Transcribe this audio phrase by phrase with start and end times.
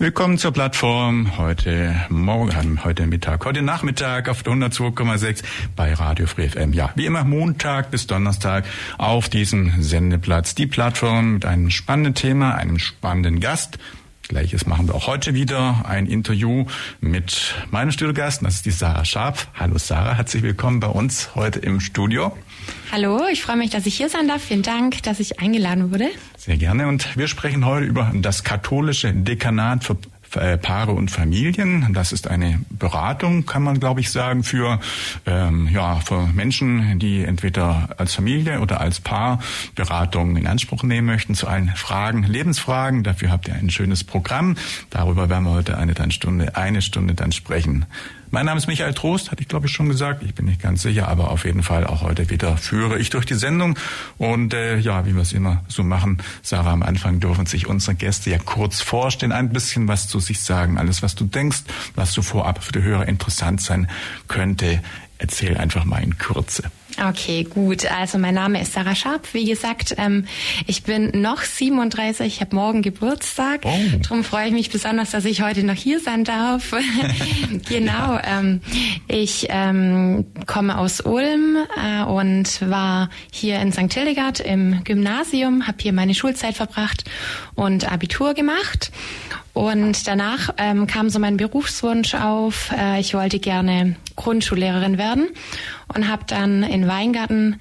[0.00, 5.42] Willkommen zur Plattform heute Morgen, heute Mittag, heute Nachmittag auf der 102,6
[5.74, 6.72] bei Radio Free FM.
[6.72, 8.64] Ja, wie immer Montag bis Donnerstag
[8.96, 10.54] auf diesem Sendeplatz.
[10.54, 13.80] Die Plattform mit einem spannenden Thema, einem spannenden Gast.
[14.28, 15.84] Gleiches machen wir auch heute wieder.
[15.88, 16.66] Ein Interview
[17.00, 19.48] mit meinem Studiogast, das ist die Sarah Scharf.
[19.54, 22.36] Hallo Sarah, herzlich willkommen bei uns heute im Studio.
[22.90, 24.42] Hallo, ich freue mich, dass ich hier sein darf.
[24.42, 26.08] Vielen Dank, dass ich eingeladen wurde.
[26.36, 26.88] Sehr gerne.
[26.88, 29.96] Und wir sprechen heute über das katholische Dekanat für
[30.34, 31.92] äh, Paare und Familien.
[31.94, 34.78] Das ist eine Beratung, kann man glaube ich sagen, für
[35.26, 39.40] ähm, ja für Menschen, die entweder als Familie oder als Paar
[39.74, 43.04] Beratung in Anspruch nehmen möchten zu allen Fragen, Lebensfragen.
[43.04, 44.56] Dafür habt ihr ein schönes Programm.
[44.90, 47.86] Darüber werden wir heute eine dann Stunde, eine Stunde dann sprechen.
[48.30, 50.22] Mein Name ist Michael Trost, hatte ich glaube ich schon gesagt.
[50.22, 53.24] Ich bin nicht ganz sicher, aber auf jeden Fall auch heute wieder führe ich durch
[53.24, 53.78] die Sendung.
[54.18, 57.94] Und äh, ja, wie wir es immer so machen, Sarah, am Anfang dürfen sich unsere
[57.94, 60.76] Gäste ja kurz vorstellen, ein bisschen was zu sich sagen.
[60.76, 61.62] Alles, was du denkst,
[61.94, 63.88] was so vorab für die Hörer interessant sein
[64.28, 64.82] könnte,
[65.18, 66.70] erzähl einfach mal in Kürze.
[67.06, 67.90] Okay, gut.
[67.92, 69.32] Also mein Name ist Sarah Scharp.
[69.32, 70.26] Wie gesagt, ähm,
[70.66, 72.26] ich bin noch 37.
[72.26, 73.60] Ich habe morgen Geburtstag.
[73.62, 73.78] Oh.
[74.02, 76.74] Darum freue ich mich besonders, dass ich heute noch hier sein darf.
[77.68, 78.14] genau.
[78.14, 78.22] Ja.
[78.40, 78.60] Ähm,
[79.06, 83.92] ich ähm, komme aus Ulm äh, und war hier in St.
[83.92, 87.04] Hildegard im Gymnasium, habe hier meine Schulzeit verbracht
[87.54, 88.90] und Abitur gemacht.
[89.52, 92.72] Und danach ähm, kam so mein Berufswunsch auf.
[92.72, 95.28] Äh, ich wollte gerne Grundschullehrerin werden
[95.94, 97.60] und habe dann in Weingarten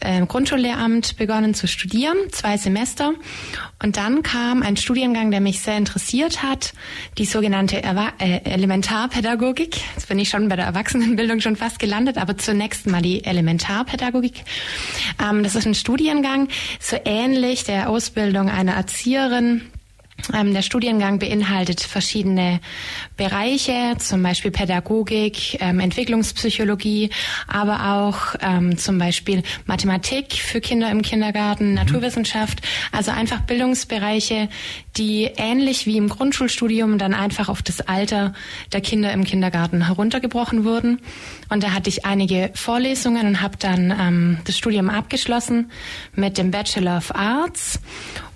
[0.00, 3.14] äh, Grundschullehramt begonnen zu studieren, zwei Semester.
[3.82, 6.74] Und dann kam ein Studiengang, der mich sehr interessiert hat,
[7.16, 9.80] die sogenannte Erwa äh, Elementarpädagogik.
[9.94, 14.44] Jetzt bin ich schon bei der Erwachsenenbildung schon fast gelandet, aber zunächst mal die Elementarpädagogik.
[15.22, 16.48] Ähm, das ist ein Studiengang,
[16.80, 19.62] so ähnlich der Ausbildung einer Erzieherin
[20.32, 22.60] der Studiengang beinhaltet verschiedene
[23.16, 27.10] Bereiche, zum Beispiel Pädagogik, ähm, Entwicklungspsychologie,
[27.46, 31.74] aber auch ähm, zum Beispiel Mathematik für Kinder im Kindergarten, mhm.
[31.74, 34.48] Naturwissenschaft, also einfach Bildungsbereiche,
[34.96, 38.32] die ähnlich wie im Grundschulstudium dann einfach auf das Alter
[38.72, 41.00] der Kinder im Kindergarten heruntergebrochen wurden.
[41.50, 45.70] Und da hatte ich einige Vorlesungen und habe dann ähm, das Studium abgeschlossen
[46.14, 47.80] mit dem Bachelor of Arts.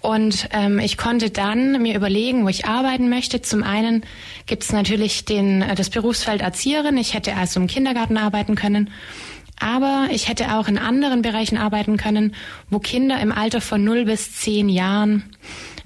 [0.09, 3.43] Und ähm, ich konnte dann mir überlegen, wo ich arbeiten möchte.
[3.43, 4.05] Zum einen
[4.47, 6.97] gibt es natürlich den, äh, das Berufsfeld Erzieherin.
[6.97, 8.89] Ich hätte also im Kindergarten arbeiten können.
[9.61, 12.35] Aber ich hätte auch in anderen Bereichen arbeiten können,
[12.71, 15.25] wo Kinder im Alter von 0 bis 10 Jahren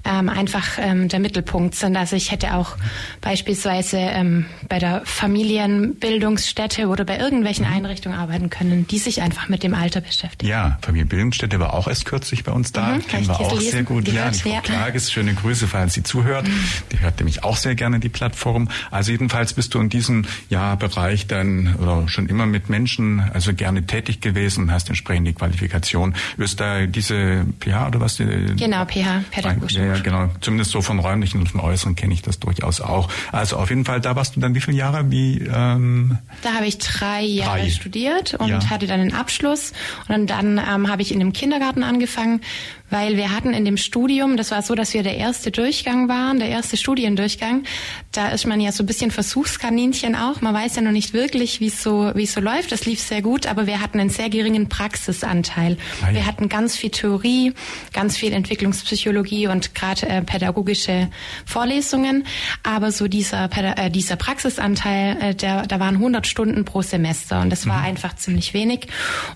[0.05, 1.95] ähm, einfach ähm, der Mittelpunkt sind.
[1.95, 2.75] Also ich hätte auch
[3.21, 9.63] beispielsweise ähm, bei der Familienbildungsstätte oder bei irgendwelchen Einrichtungen arbeiten können, die sich einfach mit
[9.63, 10.49] dem Alter beschäftigen.
[10.49, 12.95] Ja, Familienbildungsstätte war auch erst kürzlich bei uns da.
[12.95, 14.07] Mhm, Kennen wir auch sehr gut.
[14.09, 14.61] Ja, die Frau ja.
[14.61, 16.47] Klages, schöne Grüße, falls sie zuhört.
[16.47, 16.67] Mhm.
[16.91, 18.69] Die hört nämlich auch sehr gerne die Plattform.
[18.91, 23.53] Also jedenfalls bist du in diesem ja, Bereich dann oder schon immer mit Menschen also
[23.53, 26.15] gerne tätig gewesen und hast entsprechend die Qualifikation.
[26.37, 28.17] Ist da diese PH oder was?
[28.17, 29.73] Genau, PH, pädagogisch.
[29.97, 30.29] Ja, genau.
[30.41, 33.09] Zumindest so von räumlichen und von äußeren kenne ich das durchaus auch.
[33.31, 35.09] Also auf jeden Fall, da warst du dann wie viele Jahre?
[35.11, 37.69] Wie, ähm, da habe ich drei Jahre drei.
[37.69, 38.69] studiert und ja.
[38.69, 39.73] hatte dann den Abschluss.
[40.07, 42.41] Und dann ähm, habe ich in dem Kindergarten angefangen,
[42.89, 46.37] weil wir hatten in dem Studium, das war so, dass wir der erste Durchgang waren,
[46.37, 47.63] der erste Studiendurchgang.
[48.11, 50.41] Da ist man ja so ein bisschen Versuchskaninchen auch.
[50.41, 52.71] Man weiß ja noch nicht wirklich, wie es so, wie es so läuft.
[52.71, 55.77] Das lief sehr gut, aber wir hatten einen sehr geringen Praxisanteil.
[56.01, 56.13] Ah, ja.
[56.13, 57.53] Wir hatten ganz viel Theorie,
[57.93, 61.09] ganz viel Entwicklungspsychologie und gerade äh, pädagogische
[61.45, 62.25] Vorlesungen.
[62.61, 67.49] Aber so dieser, äh, dieser Praxisanteil, äh, der, da waren 100 Stunden pro Semester und
[67.49, 67.85] das war mhm.
[67.85, 68.87] einfach ziemlich wenig.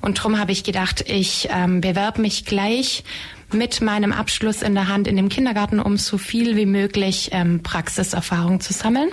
[0.02, 3.04] Und darum habe ich gedacht, ich ähm, bewerbe mich gleich
[3.52, 7.64] mit meinem Abschluss in der Hand in dem Kindergarten, um so viel wie möglich ähm,
[7.64, 9.10] Praxiserfahrung zu sammeln.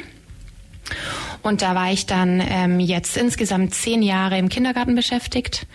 [1.43, 5.67] Und da war ich dann ähm, jetzt insgesamt zehn Jahre im Kindergarten beschäftigt,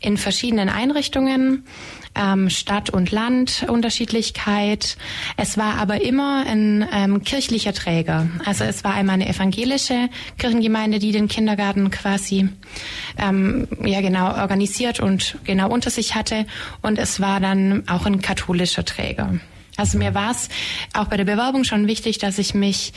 [0.00, 1.64] in verschiedenen Einrichtungen,
[2.14, 4.96] ähm, Stadt und Land Unterschiedlichkeit.
[5.36, 8.28] Es war aber immer ein ähm, kirchlicher Träger.
[8.44, 10.08] Also es war einmal eine evangelische
[10.38, 12.48] Kirchengemeinde, die den Kindergarten quasi
[13.18, 16.46] ähm, ja genau organisiert und genau unter sich hatte.
[16.82, 19.34] Und es war dann auch ein katholischer Träger.
[19.76, 20.48] Also mir war es
[20.92, 22.92] auch bei der Bewerbung schon wichtig, dass ich mich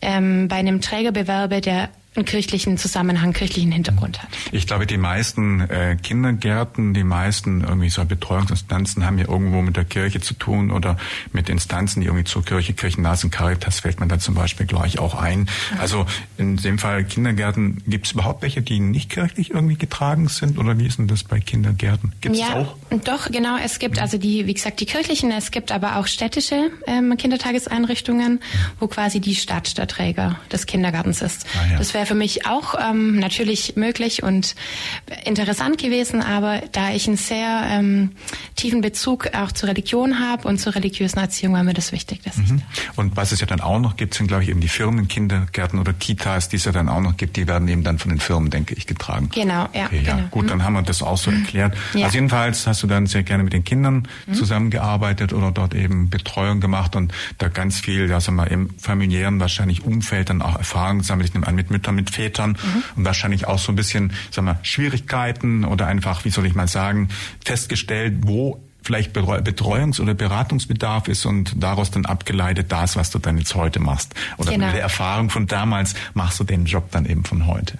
[0.00, 4.28] ähm, bei einem Träger bewerbe, der einen kirchlichen Zusammenhang, kirchlichen Hintergrund hat.
[4.50, 9.76] Ich glaube, die meisten äh, Kindergärten, die meisten irgendwie so Betreuungsinstanzen haben ja irgendwo mit
[9.76, 10.98] der Kirche zu tun oder
[11.32, 13.30] mit Instanzen, die irgendwie zur Kirche, kirchennah sind.
[13.30, 15.48] Caritas fällt man da zum Beispiel gleich auch ein.
[15.80, 16.04] Also
[16.36, 20.78] in dem Fall Kindergärten, gibt es überhaupt welche, die nicht kirchlich irgendwie getragen sind oder
[20.78, 22.12] wie ist denn das bei Kindergärten?
[22.20, 22.76] Gibt es ja, auch?
[23.04, 23.56] Doch, genau.
[23.64, 28.40] Es gibt also die, wie gesagt, die kirchlichen, es gibt aber auch städtische ähm, Kindertageseinrichtungen,
[28.80, 31.46] wo quasi die Stadt der Träger des Kindergartens ist.
[31.54, 31.78] Ah, ja.
[31.78, 34.54] Das wäre für mich auch ähm, natürlich möglich und
[35.24, 38.12] interessant gewesen, aber da ich einen sehr ähm,
[38.56, 42.22] tiefen Bezug auch zur Religion habe und zur religiösen Erziehung, war mir das wichtig.
[42.22, 42.62] Dass mhm.
[42.66, 45.78] ich und was es ja dann auch noch gibt, sind glaube ich eben die Firmenkindergärten
[45.78, 48.20] oder Kitas, die es ja dann auch noch gibt, die werden eben dann von den
[48.20, 49.30] Firmen, denke ich, getragen.
[49.32, 49.86] Genau, ja.
[49.86, 50.16] Okay, ja.
[50.16, 50.28] Genau.
[50.28, 51.42] Gut, dann haben wir das auch so mhm.
[51.42, 51.76] erklärt.
[51.94, 52.06] Ja.
[52.06, 54.34] Also jedenfalls hast du dann sehr gerne mit den Kindern mhm.
[54.34, 59.40] zusammengearbeitet oder dort eben Betreuung gemacht und da ganz viel, ja, sagen wir, im familiären
[59.40, 61.28] wahrscheinlich Umfeld dann auch Erfahrungen gesammelt.
[61.28, 62.82] Ich nehme an, mit Müttern Müttern, mit Vätern mhm.
[62.96, 66.68] und wahrscheinlich auch so ein bisschen, sagen wir, Schwierigkeiten oder einfach, wie soll ich mal
[66.68, 67.08] sagen,
[67.44, 73.38] festgestellt, wo vielleicht Betreuungs- oder Beratungsbedarf ist und daraus dann abgeleitet das, was du dann
[73.38, 74.14] jetzt heute machst.
[74.38, 74.66] Oder genau.
[74.66, 77.78] mit der Erfahrung von damals machst du den Job dann eben von heute.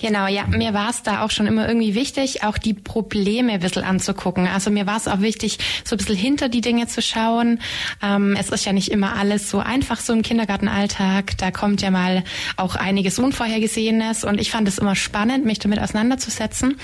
[0.00, 3.60] Genau, ja, mir war es da auch schon immer irgendwie wichtig, auch die Probleme ein
[3.60, 4.46] bisschen anzugucken.
[4.46, 7.60] Also mir war es auch wichtig, so ein bisschen hinter die Dinge zu schauen.
[8.02, 11.38] Ähm, es ist ja nicht immer alles so einfach so im Kindergartenalltag.
[11.38, 12.22] Da kommt ja mal
[12.56, 16.76] auch einiges Unvorhergesehenes und ich fand es immer spannend, mich damit auseinanderzusetzen.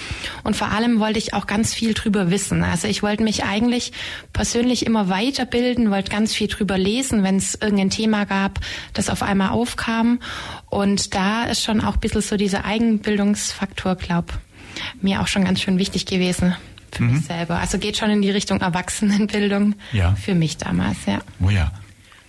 [0.43, 2.65] Und vor allem wollte ich auch ganz viel drüber wissen.
[2.65, 3.60] Also ich wollte mich eigentlich
[4.33, 8.61] persönlich immer weiterbilden, wollte ganz viel drüber lesen, wenn es irgendein Thema gab,
[8.95, 10.21] das auf einmal aufkam.
[10.69, 14.33] Und da ist schon auch ein bisschen so dieser Eigenbildungsfaktor, glaub,
[15.01, 16.55] mir auch schon ganz schön wichtig gewesen
[16.93, 17.15] für mhm.
[17.15, 17.59] mich selber.
[17.59, 20.15] Also geht schon in die Richtung Erwachsenenbildung ja.
[20.15, 21.21] für mich damals, ja.
[21.45, 21.73] Oh ja.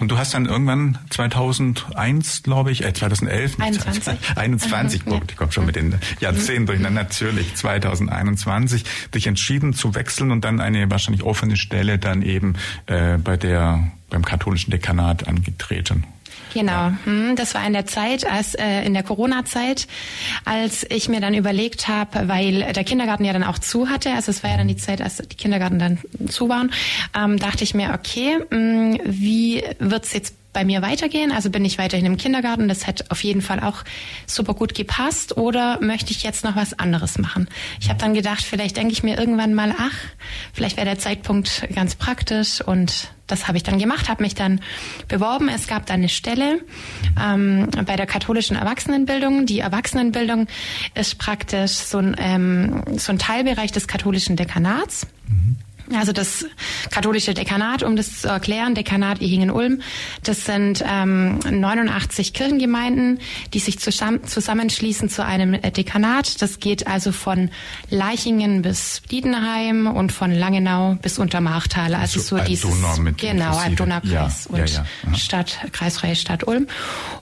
[0.01, 5.19] Und du hast dann irgendwann 2001, glaube ich, äh 2011, 21, 21, mhm, ja.
[5.29, 8.83] ich komme schon mit den Jahrzehnten durcheinander, natürlich, 2021,
[9.13, 12.55] dich entschieden zu wechseln und dann eine wahrscheinlich offene Stelle dann eben
[12.87, 16.05] äh, bei der beim katholischen Dekanat angetreten.
[16.53, 19.87] Genau, hm, das war in der Zeit, als äh, in der Corona-Zeit,
[20.43, 24.31] als ich mir dann überlegt habe, weil der Kindergarten ja dann auch zu hatte, also
[24.31, 26.71] es war ja dann die Zeit, als die Kindergarten dann zu waren,
[27.17, 31.31] ähm, dachte ich mir, okay, mh, hm, wie wird's jetzt bei mir weitergehen?
[31.31, 33.83] Also bin ich weiterhin im Kindergarten, das hätte auf jeden Fall auch
[34.25, 37.47] super gut gepasst oder möchte ich jetzt noch was anderes machen?
[37.79, 39.97] Ich habe dann gedacht, vielleicht denke ich mir irgendwann mal, ach,
[40.53, 44.59] vielleicht wäre der Zeitpunkt ganz praktisch und das habe ich dann gemacht, habe mich dann
[45.07, 45.47] beworben.
[45.47, 46.59] Es gab da eine Stelle
[47.19, 49.45] ähm, bei der katholischen Erwachsenenbildung.
[49.45, 50.47] Die Erwachsenenbildung
[50.95, 55.07] ist praktisch so ein, ähm, so ein Teilbereich des katholischen Dekanats.
[55.29, 55.55] Mhm.
[55.95, 56.45] Also das
[56.89, 59.81] katholische Dekanat, um das zu erklären, Dekanat Ehingen-Ulm,
[60.23, 63.19] das sind ähm, 89 Kirchengemeinden,
[63.53, 66.41] die sich zusammenschließen zu einem Dekanat.
[66.41, 67.49] Das geht also von
[67.89, 71.95] Leichingen bis Diedenheim und von Langenau bis Untermachtal.
[71.95, 72.75] Also, also so dieses
[73.17, 75.17] genau Alb-Donau-Kreis ja, und ja, ja.
[75.17, 76.67] Stadt Kreisfreie Stadt Ulm.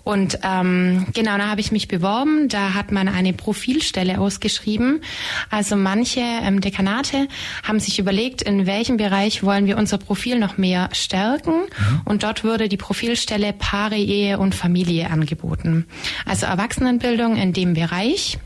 [0.03, 2.49] Und ähm, genau, da habe ich mich beworben.
[2.49, 5.01] Da hat man eine Profilstelle ausgeschrieben.
[5.49, 7.27] Also manche ähm, Dekanate
[7.63, 11.51] haben sich überlegt, in welchem Bereich wollen wir unser Profil noch mehr stärken.
[11.51, 12.01] Mhm.
[12.05, 15.85] Und dort würde die Profilstelle Paare, Ehe und Familie angeboten.
[16.25, 18.39] Also Erwachsenenbildung in dem Bereich.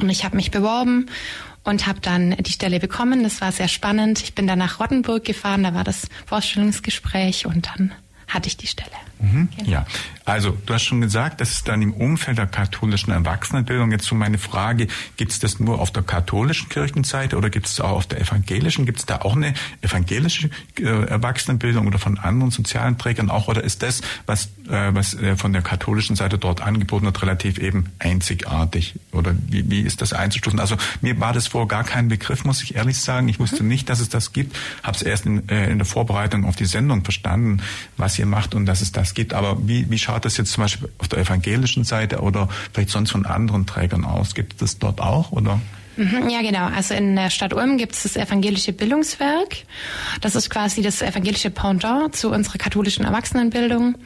[0.00, 1.06] Und ich habe mich beworben
[1.64, 3.22] und habe dann die Stelle bekommen.
[3.22, 4.22] Das war sehr spannend.
[4.22, 7.92] Ich bin dann nach Rottenburg gefahren, da war das Vorstellungsgespräch und dann
[8.28, 8.90] hatte ich die Stelle.
[9.20, 9.70] Mhm, genau.
[9.70, 9.86] Ja,
[10.24, 13.92] also du hast schon gesagt, das ist dann im Umfeld der katholischen Erwachsenenbildung.
[13.92, 17.80] Jetzt so meine Frage, gibt es das nur auf der katholischen Kirchenseite oder gibt es
[17.80, 18.86] auch auf der evangelischen?
[18.86, 19.52] Gibt es da auch eine
[19.82, 23.48] evangelische äh, Erwachsenenbildung oder von anderen sozialen Trägern auch?
[23.48, 27.58] Oder ist das, was, äh, was äh, von der katholischen Seite dort angeboten wird, relativ
[27.58, 28.94] eben einzigartig?
[29.12, 30.58] Oder wie, wie ist das einzustufen?
[30.58, 33.28] Also mir war das vor gar kein Begriff, muss ich ehrlich sagen.
[33.28, 33.68] Ich wusste mhm.
[33.68, 34.56] nicht, dass es das gibt.
[34.82, 37.60] Habe es erst in, in der Vorbereitung auf die Sendung verstanden,
[37.98, 39.34] was ihr macht und dass es das gibt.
[39.34, 43.10] Aber wie, wie schaut das jetzt zum Beispiel auf der evangelischen Seite oder vielleicht sonst
[43.10, 44.34] von anderen Trägern aus?
[44.34, 45.60] Gibt es das dort auch oder?
[45.96, 46.66] Mhm, ja, genau.
[46.66, 49.58] Also in der Stadt Ulm gibt es das evangelische Bildungswerk.
[50.20, 53.96] Das ist quasi das evangelische Pendant zu unserer katholischen Erwachsenenbildung.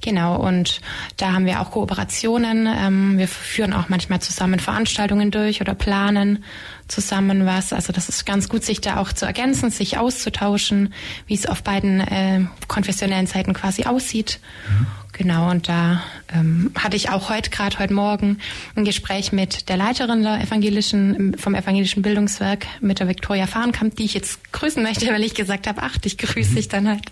[0.00, 0.36] Genau.
[0.36, 0.80] Und
[1.16, 2.66] da haben wir auch Kooperationen.
[2.66, 6.44] Ähm, wir führen auch manchmal zusammen Veranstaltungen durch oder planen
[6.88, 7.72] zusammen was.
[7.72, 10.92] Also das ist ganz gut, sich da auch zu ergänzen, sich auszutauschen,
[11.26, 14.40] wie es auf beiden äh, konfessionellen Seiten quasi aussieht.
[14.68, 14.86] Mhm.
[15.16, 16.02] Genau, und da
[16.34, 18.38] ähm, hatte ich auch heute, gerade heute Morgen,
[18.74, 24.04] ein Gespräch mit der Leiterin der evangelischen, vom evangelischen Bildungswerk, mit der Viktoria Fahrenkamp, die
[24.04, 26.58] ich jetzt grüßen möchte, weil ich gesagt habe, ach, dich grüße mhm.
[26.58, 27.02] ich dann halt.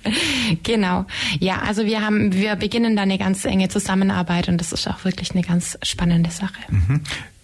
[0.64, 1.06] genau.
[1.38, 5.04] Ja, also wir haben, wir beginnen da eine ganz enge Zusammenarbeit und das ist auch
[5.04, 6.60] wirklich eine ganz spannende Sache.
[6.70, 7.02] Mhm.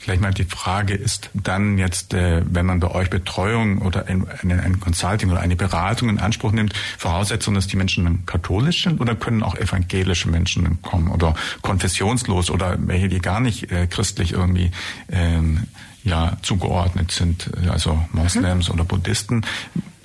[0.08, 4.26] Vielleicht mal die Frage ist dann jetzt, äh, wenn man bei euch Betreuung oder ein,
[4.42, 9.14] ein, Consulting oder eine Beratung in Anspruch nimmt, Voraussetzung, dass die Menschen katholisch sind oder
[9.14, 14.70] können auch evangelische Menschen kommen oder konfessionslos oder welche, die gar nicht äh, christlich irgendwie
[15.12, 15.64] ähm,
[16.04, 18.74] ja zugeordnet sind, also Moslems mhm.
[18.76, 19.42] oder Buddhisten.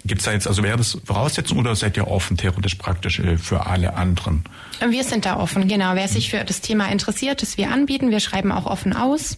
[0.04, 3.38] Gibt es da jetzt, also wäre das Voraussetzung oder seid ihr offen theoretisch praktisch äh,
[3.38, 4.44] für alle anderen?
[4.90, 5.96] Wir sind da offen, genau.
[5.96, 9.38] Wer sich für das Thema interessiert, das wir anbieten, wir schreiben auch offen aus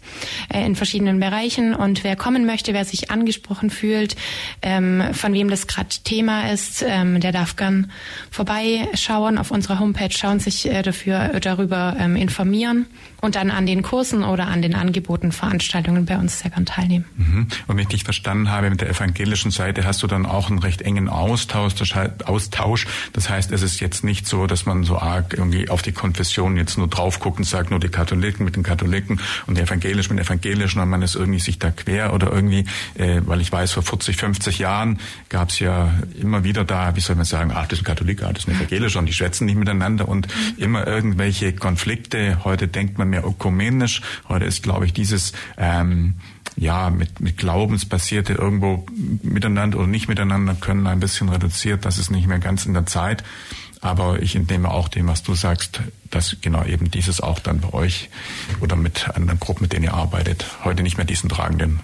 [0.51, 1.75] äh, in verschiedenen Bereichen.
[1.75, 4.15] Und wer kommen möchte, wer sich angesprochen fühlt,
[4.62, 7.92] ähm, von wem das gerade Thema ist, ähm, der darf gern
[8.32, 12.88] vorbeischauen auf unserer Homepage, schauen sich äh, dafür äh, darüber ähm, informieren
[13.22, 17.06] und dann an den Kursen oder an den Angeboten, Veranstaltungen bei uns sehr gern teilnehmen.
[17.18, 17.48] Mhm.
[17.68, 20.60] Und wenn ich dich verstanden habe, mit der evangelischen Seite hast du dann auch einen
[20.60, 21.74] recht engen Austausch.
[22.25, 22.88] Austausch.
[23.13, 26.58] Das heißt, es ist jetzt nicht so, dass man so arg irgendwie auf die Konfession
[26.58, 30.15] jetzt nur drauf guckt und sagt, nur die Katholiken mit den Katholiken und die Evangelischen
[30.15, 32.65] mit den Evangelischen und man ist irgendwie sich da quer oder irgendwie,
[32.96, 37.00] äh, weil ich weiß, vor 40, 50 Jahren gab es ja immer wieder da, wie
[37.00, 39.13] soll man sagen, ach, das ist ein Katholik, ah, das ist ein Evangelischer und die
[39.13, 40.27] schwätzen nicht miteinander und
[40.58, 42.44] immer irgendwelche Konflikte.
[42.44, 44.01] Heute denkt man mehr ökumenisch.
[44.27, 46.15] Heute ist, glaube ich, dieses ähm,
[46.58, 48.86] ja, mit, mit Glaubensbasierte irgendwo
[49.24, 51.86] miteinander oder nicht miteinander können ein bisschen reduziert.
[51.86, 53.24] Das ist nicht mehr ganz in der Zeit.
[53.86, 57.72] Aber ich entnehme auch dem, was du sagst, dass genau eben dieses auch dann bei
[57.72, 58.10] euch
[58.60, 61.82] oder mit anderen Gruppen, mit denen ihr arbeitet, heute nicht mehr diesen tragenden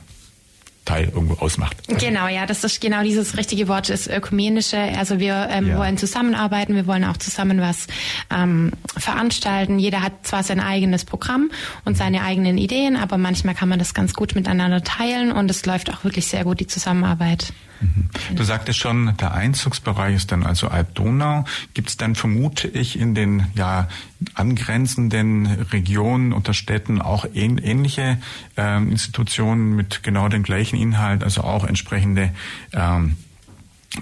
[0.84, 1.77] Teil irgendwo ausmacht.
[2.00, 4.79] Genau, ja, das ist genau dieses richtige Wort, das Ökumenische.
[4.79, 5.77] Also wir ähm, ja.
[5.77, 7.86] wollen zusammenarbeiten, wir wollen auch zusammen was
[8.31, 9.77] ähm, veranstalten.
[9.77, 11.51] Jeder hat zwar sein eigenes Programm
[11.86, 15.67] und seine eigenen Ideen, aber manchmal kann man das ganz gut miteinander teilen und es
[15.67, 17.53] läuft auch wirklich sehr gut, die Zusammenarbeit.
[17.81, 18.35] Mhm.
[18.35, 21.45] Du sagtest schon, der Einzugsbereich ist dann also Alb-Donau.
[21.73, 23.88] Gibt es dann, vermute ich, in den ja
[24.35, 28.19] angrenzenden Regionen oder Städten auch ähnliche
[28.55, 32.31] ähm, Institutionen mit genau dem gleichen Inhalt, also auch entsprechende
[32.73, 33.17] ähm,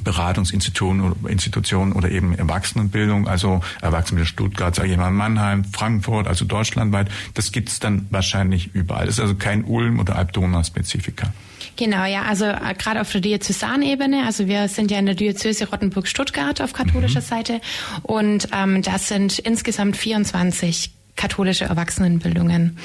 [0.03, 7.09] Beratungsinstitutionen Institutionen oder eben Erwachsenenbildung, also Erwachsene Stuttgart, sage ich mal, Mannheim, Frankfurt, also deutschlandweit.
[7.33, 9.07] Das gibt's dann wahrscheinlich überall.
[9.07, 11.33] Das ist also kein Ulm- oder Alb-Donau-Spezifika.
[11.79, 15.69] Genau, ja, also äh, gerade auf der Diözesanebene, also wir sind ja in der Diözese
[15.69, 17.25] Rottenburg-Stuttgart auf katholischer mhm.
[17.25, 17.61] Seite
[18.03, 22.77] und ähm, das sind insgesamt 24 katholische Erwachsenenbildungen.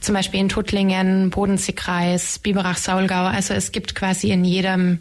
[0.00, 3.24] Zum Beispiel in Tuttlingen, Bodenseekreis, Biberach-Saulgau.
[3.26, 4.98] Also es gibt quasi in jedem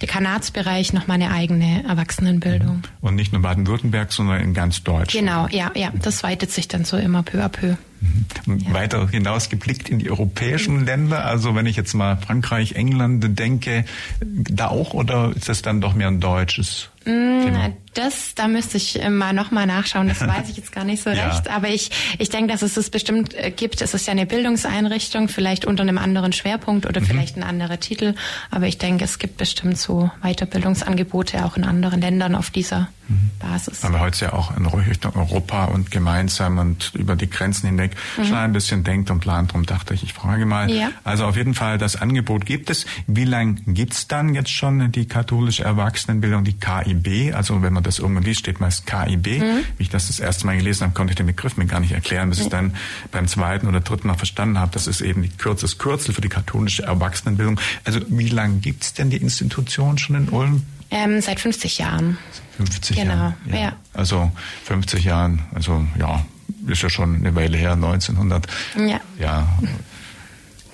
[0.00, 2.82] Dekanatsbereich noch mal eine eigene Erwachsenenbildung.
[3.02, 5.12] Und nicht nur Baden-Württemberg, sondern in ganz Deutschland.
[5.12, 5.92] Genau, ja, ja.
[6.00, 7.76] Das weitet sich dann so immer peu à peu.
[8.00, 8.72] Mhm.
[8.72, 13.84] Weiter hinaus geblickt in die europäischen Länder, also wenn ich jetzt mal Frankreich, England denke,
[14.20, 17.72] da auch oder ist das dann doch mehr ein deutsches Thema?
[17.94, 20.08] Das, da müsste ich mal nochmal nachschauen.
[20.08, 21.28] Das weiß ich jetzt gar nicht so ja.
[21.28, 21.48] recht.
[21.48, 23.80] Aber ich, ich denke, dass es es bestimmt äh, gibt.
[23.80, 27.06] Es ist ja eine Bildungseinrichtung, vielleicht unter einem anderen Schwerpunkt oder mhm.
[27.06, 28.14] vielleicht ein anderer Titel.
[28.50, 33.30] Aber ich denke, es gibt bestimmt so Weiterbildungsangebote auch in anderen Ländern auf dieser mhm.
[33.38, 33.82] Basis.
[33.82, 38.24] Aber heute ja auch in Richtung Europa und gemeinsam und über die Grenzen hinweg mhm.
[38.24, 39.50] schon ein bisschen denkt und plant.
[39.50, 40.70] Darum dachte ich, ich frage mal.
[40.70, 40.90] Ja.
[41.02, 42.84] Also auf jeden Fall, das Angebot gibt es.
[43.06, 46.58] Wie lange gibt's dann jetzt schon die katholische Erwachsenenbildung, die
[47.02, 47.34] KIB?
[47.34, 49.40] Also wenn man das irgendwann liest, steht meist KIB.
[49.40, 49.64] Mhm.
[49.76, 51.92] Wie ich das das erste Mal gelesen habe, konnte ich den Begriff mir gar nicht
[51.92, 52.74] erklären, bis ich dann
[53.10, 56.20] beim zweiten oder dritten Mal verstanden habe, das ist eben die Kürze, das Kürzel für
[56.20, 57.60] die katholische Erwachsenenbildung.
[57.84, 60.62] Also wie lange gibt's denn die Institution schon in Ulm?
[60.90, 62.18] Ähm, seit 50 Jahren.
[62.56, 63.34] 50 genau, Jahren.
[63.46, 63.56] Ja.
[63.56, 63.72] ja.
[63.92, 64.30] Also
[64.64, 66.24] 50 Jahren, also ja,
[66.66, 68.46] ist ja schon eine Weile her, 1900.
[68.76, 69.00] Ja.
[69.18, 69.48] Ja.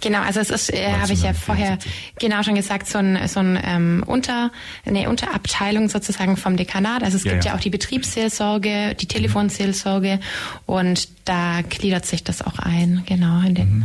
[0.02, 1.78] Genau, also es ist, äh, habe ich ja vorher
[2.18, 4.50] genau schon gesagt, so ein, so ein ähm, Unter,
[4.84, 7.04] eine Unterabteilung sozusagen vom Dekanat.
[7.04, 7.52] Also es ja, gibt ja.
[7.52, 7.56] ja.
[7.56, 10.18] auch die Betriebsseelsorge, die Telefonseelsorge
[10.66, 13.74] und da gliedert sich das auch ein, genau in den.
[13.74, 13.84] Mhm.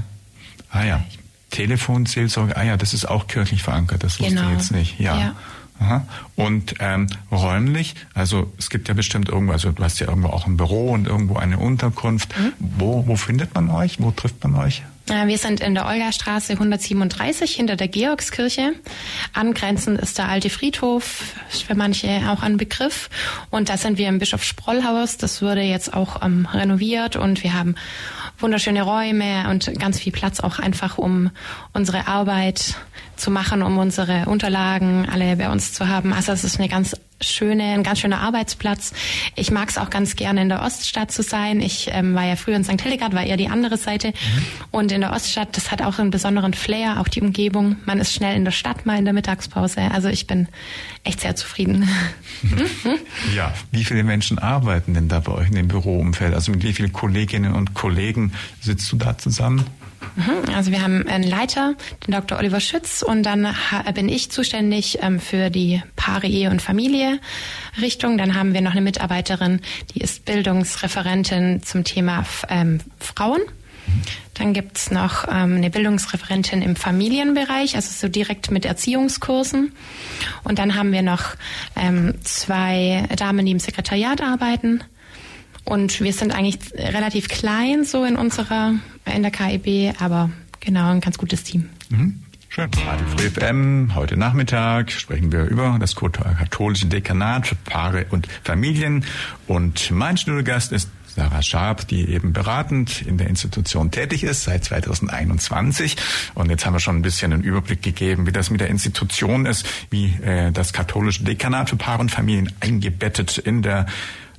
[0.72, 1.06] Ah ja.
[1.52, 4.50] Telefonseelsorge, ah ja, das ist auch kirchlich verankert, das wusste genau.
[4.50, 5.00] ich jetzt nicht.
[5.00, 5.18] Ja.
[5.18, 5.36] ja.
[5.80, 6.08] Aha.
[6.36, 10.48] Und ähm, räumlich, also es gibt ja bestimmt irgendwo, also du hast ja irgendwo auch
[10.48, 12.36] ein Büro und irgendwo eine Unterkunft.
[12.38, 12.54] Mhm.
[12.60, 14.02] Wo, wo findet man euch?
[14.02, 14.82] Wo trifft man euch?
[15.10, 18.74] Äh, wir sind in der Olgastraße 137 hinter der Georgskirche.
[19.34, 23.10] Angrenzend ist der alte Friedhof, für manche auch ein Begriff.
[23.50, 25.18] Und da sind wir im Bischof Sprollhaus.
[25.18, 27.76] Das wurde jetzt auch ähm, renoviert und wir haben
[28.40, 31.32] wunderschöne Räume und ganz viel Platz auch einfach, um
[31.74, 32.76] unsere Arbeit
[33.18, 36.14] zu machen, um unsere Unterlagen alle bei uns zu haben.
[36.14, 38.94] Also es ist eine ganz schöne, ein ganz schöner Arbeitsplatz.
[39.36, 41.62] Ich mag es auch ganz gerne in der Oststadt zu sein.
[41.62, 42.82] Ich ähm, war ja früher in St.
[42.82, 44.10] Hildegard, war eher die andere Seite.
[44.10, 44.44] Mhm.
[44.72, 47.78] Und in der Oststadt, das hat auch einen besonderen Flair, auch die Umgebung.
[47.86, 49.82] Man ist schnell in der Stadt mal in der Mittagspause.
[49.92, 50.48] Also ich bin
[51.04, 51.90] echt sehr zufrieden.
[53.36, 56.34] ja, wie viele Menschen arbeiten denn da bei euch in dem Büroumfeld?
[56.34, 59.66] Also mit wie vielen Kolleginnen und Kollegen sitzt du da zusammen?
[60.16, 60.54] Mhm.
[60.56, 61.76] Also wir haben einen Leiter,
[62.06, 62.38] den Dr.
[62.38, 63.48] Oliver Schütz, und dann
[63.94, 67.20] bin ich zuständig ähm, für die Paare, Ehe und Familie
[67.82, 68.18] Richtung.
[68.18, 69.62] Dann haben wir noch eine Mitarbeiterin,
[69.94, 73.42] die ist Bildungsreferentin zum Thema ähm, Frauen.
[74.34, 79.72] Dann gibt's noch ähm, eine Bildungsreferentin im Familienbereich, also so direkt mit Erziehungskursen.
[80.44, 81.36] Und dann haben wir noch
[81.76, 84.84] ähm, zwei Damen, die im Sekretariat arbeiten.
[85.68, 90.30] Und wir sind eigentlich relativ klein so in unserer, in der KIB, aber
[90.62, 91.68] genau, ein ganz gutes Team.
[91.90, 92.24] Mhm.
[92.48, 92.70] Schön.
[92.88, 93.94] Radio Free FM.
[93.94, 99.04] Heute Nachmittag sprechen wir über das katholische Dekanat für Paare und Familien.
[99.46, 104.64] Und mein Studiogast ist Sarah Schaab, die eben beratend in der Institution tätig ist seit
[104.64, 105.98] 2021.
[106.36, 109.46] Und jetzt haben wir schon ein bisschen einen Überblick gegeben, wie das mit der Institution
[109.46, 113.88] ist, wie äh, das katholische Dekanat für Paare und Familien eingebettet in der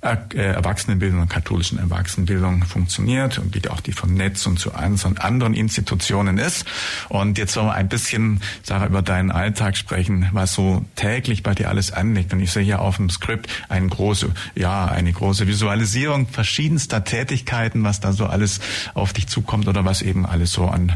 [0.01, 6.67] Erwachsenenbildung und katholischen Erwachsenenbildung funktioniert und wie auch die Vernetzung zu anderen Institutionen ist.
[7.09, 11.55] Und jetzt sollen wir ein bisschen, Sarah, über deinen Alltag sprechen, was so täglich bei
[11.55, 12.33] dir alles anliegt.
[12.33, 17.83] Und ich sehe hier auf dem Skript eine große, ja, eine große Visualisierung verschiedenster Tätigkeiten,
[17.83, 18.61] was da so alles
[18.95, 20.93] auf dich zukommt oder was eben alles so an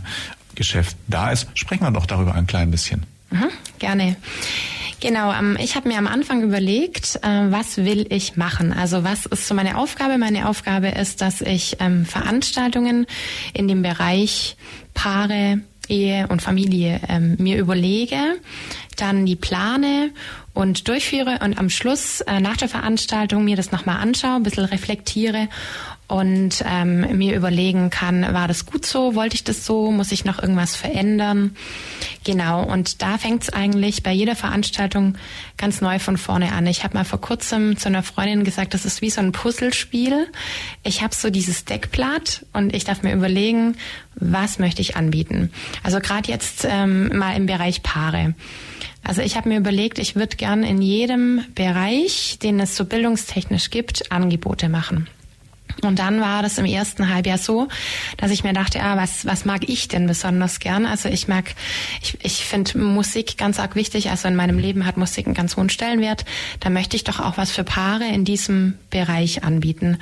[0.54, 1.48] Geschäft da ist.
[1.54, 3.04] Sprechen wir doch darüber ein klein bisschen.
[3.30, 4.16] Mhm, gerne.
[5.02, 8.72] Genau, ähm, ich habe mir am Anfang überlegt, äh, was will ich machen?
[8.72, 10.16] Also was ist so meine Aufgabe?
[10.16, 13.06] Meine Aufgabe ist, dass ich ähm, Veranstaltungen
[13.52, 14.56] in dem Bereich
[14.94, 18.16] Paare, Ehe und Familie ähm, mir überlege,
[18.96, 20.12] dann die plane
[20.54, 24.66] und durchführe und am Schluss äh, nach der Veranstaltung mir das nochmal anschaue, ein bisschen
[24.66, 25.48] reflektiere
[26.12, 30.26] und ähm, mir überlegen kann, war das gut so, wollte ich das so, muss ich
[30.26, 31.56] noch irgendwas verändern?
[32.22, 35.16] Genau, und da fängt es eigentlich bei jeder Veranstaltung
[35.56, 36.66] ganz neu von vorne an.
[36.66, 40.26] Ich habe mal vor kurzem zu einer Freundin gesagt, das ist wie so ein Puzzlespiel.
[40.82, 43.78] Ich habe so dieses Deckblatt und ich darf mir überlegen,
[44.14, 45.50] was möchte ich anbieten.
[45.82, 48.34] Also gerade jetzt ähm, mal im Bereich Paare.
[49.02, 53.70] Also ich habe mir überlegt, ich würde gern in jedem Bereich, den es so bildungstechnisch
[53.70, 55.08] gibt, Angebote machen.
[55.82, 57.68] Und dann war das im ersten Halbjahr so,
[58.16, 60.86] dass ich mir dachte, ah, was, was mag ich denn besonders gern?
[60.86, 61.54] Also ich mag,
[62.02, 64.10] ich, ich finde Musik ganz arg wichtig.
[64.10, 66.24] Also in meinem Leben hat Musik einen ganz hohen Stellenwert.
[66.60, 69.98] Da möchte ich doch auch was für Paare in diesem Bereich anbieten.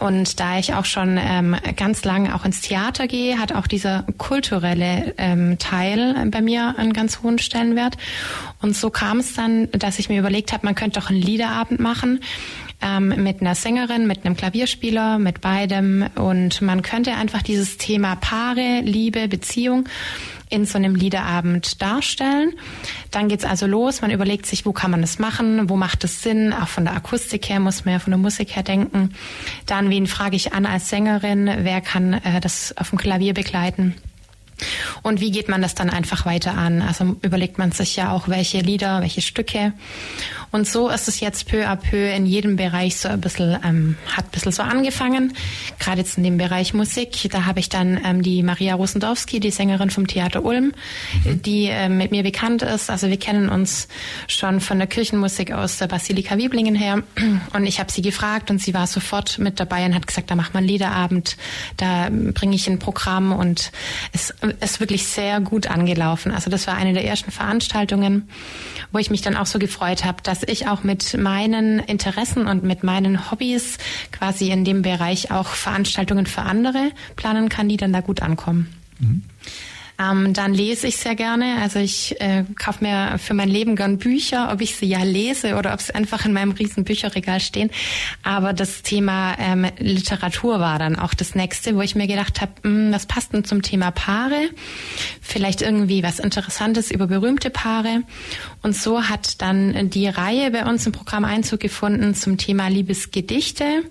[0.00, 4.04] Und da ich auch schon ähm, ganz lange auch ins Theater gehe, hat auch dieser
[4.18, 7.96] kulturelle ähm, Teil bei mir einen ganz hohen Stellenwert.
[8.60, 11.80] Und so kam es dann, dass ich mir überlegt habe, man könnte doch einen Liederabend
[11.80, 12.20] machen
[12.84, 16.06] ähm, mit einer Sängerin, mit einem Klavierspieler, mit beidem.
[16.14, 19.88] Und man könnte einfach dieses Thema Paare, Liebe, Beziehung
[20.50, 22.52] in so einem Liederabend darstellen.
[23.10, 24.02] Dann geht's also los.
[24.02, 26.52] Man überlegt sich, wo kann man das machen, wo macht es Sinn.
[26.52, 29.14] Auch von der Akustik her muss man ja von der Musik her denken.
[29.66, 31.50] Dann, wen frage ich an als Sängerin?
[31.62, 33.94] Wer kann äh, das auf dem Klavier begleiten?
[35.02, 36.82] Und wie geht man das dann einfach weiter an?
[36.82, 39.72] Also überlegt man sich ja auch, welche Lieder, welche Stücke.
[40.54, 43.96] Und so ist es jetzt peu à peu in jedem Bereich so ein bisschen, ähm,
[44.06, 45.32] hat ein bisschen so angefangen.
[45.80, 49.50] Gerade jetzt in dem Bereich Musik, da habe ich dann ähm, die Maria Rosendowski, die
[49.50, 50.72] Sängerin vom Theater Ulm,
[51.24, 51.42] mhm.
[51.42, 52.88] die äh, mit mir bekannt ist.
[52.88, 53.88] Also wir kennen uns
[54.28, 57.02] schon von der Kirchenmusik aus der Basilika Wieblingen her.
[57.52, 60.36] Und ich habe sie gefragt und sie war sofort mit dabei und hat gesagt, da
[60.36, 61.36] macht man Liederabend,
[61.78, 63.72] da bringe ich ein Programm und
[64.12, 66.30] es ist wirklich sehr gut angelaufen.
[66.30, 68.28] Also das war eine der ersten Veranstaltungen,
[68.92, 72.62] wo ich mich dann auch so gefreut habe, dass ich auch mit meinen Interessen und
[72.64, 73.78] mit meinen Hobbys
[74.12, 78.74] quasi in dem Bereich auch Veranstaltungen für andere planen kann, die dann da gut ankommen.
[78.98, 79.22] Mhm.
[79.98, 81.58] Ähm, dann lese ich sehr gerne.
[81.62, 85.54] Also ich äh, kaufe mir für mein Leben gern Bücher, ob ich sie ja lese
[85.56, 87.70] oder ob sie einfach in meinem riesen Bücherregal stehen.
[88.24, 92.52] Aber das Thema ähm, Literatur war dann auch das nächste, wo ich mir gedacht habe,
[92.62, 94.50] hm, was passt denn zum Thema Paare?
[95.20, 98.02] Vielleicht irgendwie was Interessantes über berühmte Paare.
[98.62, 103.84] Und so hat dann die Reihe bei uns im Programm Einzug gefunden zum Thema Liebesgedichte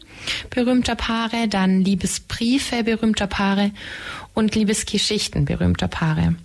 [0.50, 3.72] berühmter Paare, dann Liebesbriefe berühmter Paare
[4.34, 6.36] und Liebesgeschichten berühmter Paare.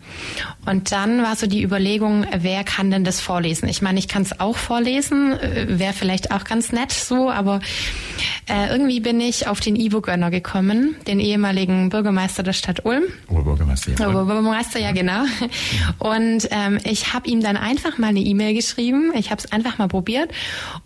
[0.66, 3.68] Und dann war so die Überlegung, wer kann denn das vorlesen?
[3.68, 7.61] Ich meine, ich kann es auch vorlesen, äh, wäre vielleicht auch ganz nett so, aber
[8.46, 13.05] äh, irgendwie bin ich auf den Ivo Gönner gekommen, den ehemaligen Bürgermeister der Stadt Ulm.
[13.29, 14.09] Oberbürgermeister, ja.
[14.09, 15.24] Oberbürgermeister, ja genau.
[15.98, 19.12] Und ähm, ich habe ihm dann einfach mal eine E-Mail geschrieben.
[19.14, 20.31] Ich habe es einfach mal probiert.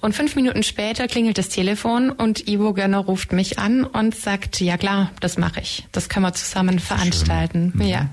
[0.01, 4.61] Und fünf Minuten später klingelt das Telefon und Ivo Gönner ruft mich an und sagt,
[4.61, 5.87] ja klar, das mache ich.
[5.93, 7.73] Das können wir zusammen veranstalten.
[7.75, 7.83] Mhm.
[7.83, 8.09] Ja.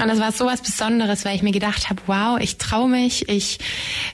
[0.00, 3.28] Und das war so was Besonderes, weil ich mir gedacht habe, wow, ich traue mich,
[3.28, 3.58] ich,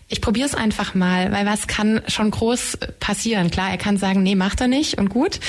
[0.09, 3.51] ich probiere es einfach mal, weil was kann schon groß passieren?
[3.51, 5.41] Klar, er kann sagen, nee, macht er nicht und gut.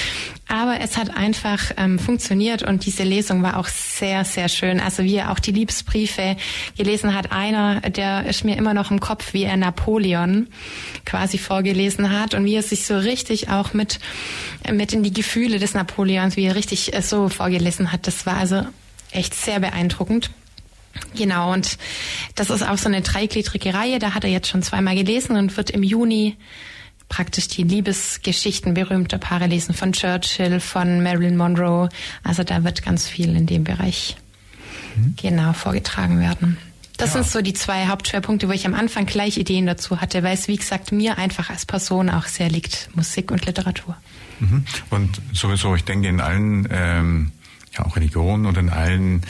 [0.47, 4.79] Aber es hat einfach ähm, funktioniert und diese Lesung war auch sehr, sehr schön.
[4.79, 6.37] Also wie er auch die Liebesbriefe
[6.77, 7.31] gelesen hat.
[7.31, 10.47] Einer, der ist mir immer noch im Kopf, wie er Napoleon
[11.03, 13.99] quasi vorgelesen hat und wie er sich so richtig auch mit,
[14.71, 18.05] mit in die Gefühle des Napoleons, wie er richtig äh, so vorgelesen hat.
[18.05, 18.65] Das war also
[19.11, 20.29] echt sehr beeindruckend.
[21.15, 21.77] Genau, und
[22.35, 23.99] das ist auch so eine dreigliedrige Reihe.
[23.99, 26.37] Da hat er jetzt schon zweimal gelesen und wird im Juni
[27.09, 31.89] praktisch die Liebesgeschichten berühmter Paare lesen, von Churchill, von Marilyn Monroe.
[32.23, 34.15] Also da wird ganz viel in dem Bereich
[34.95, 35.15] mhm.
[35.17, 36.57] genau vorgetragen werden.
[36.97, 37.21] Das ja.
[37.21, 40.47] sind so die zwei Hauptschwerpunkte, wo ich am Anfang gleich Ideen dazu hatte, weil es,
[40.47, 43.97] wie gesagt, mir einfach als Person auch sehr liegt, Musik und Literatur.
[44.39, 44.65] Mhm.
[44.89, 47.31] Und sowieso, ich denke, in allen, ähm,
[47.77, 49.23] ja auch Religionen und in allen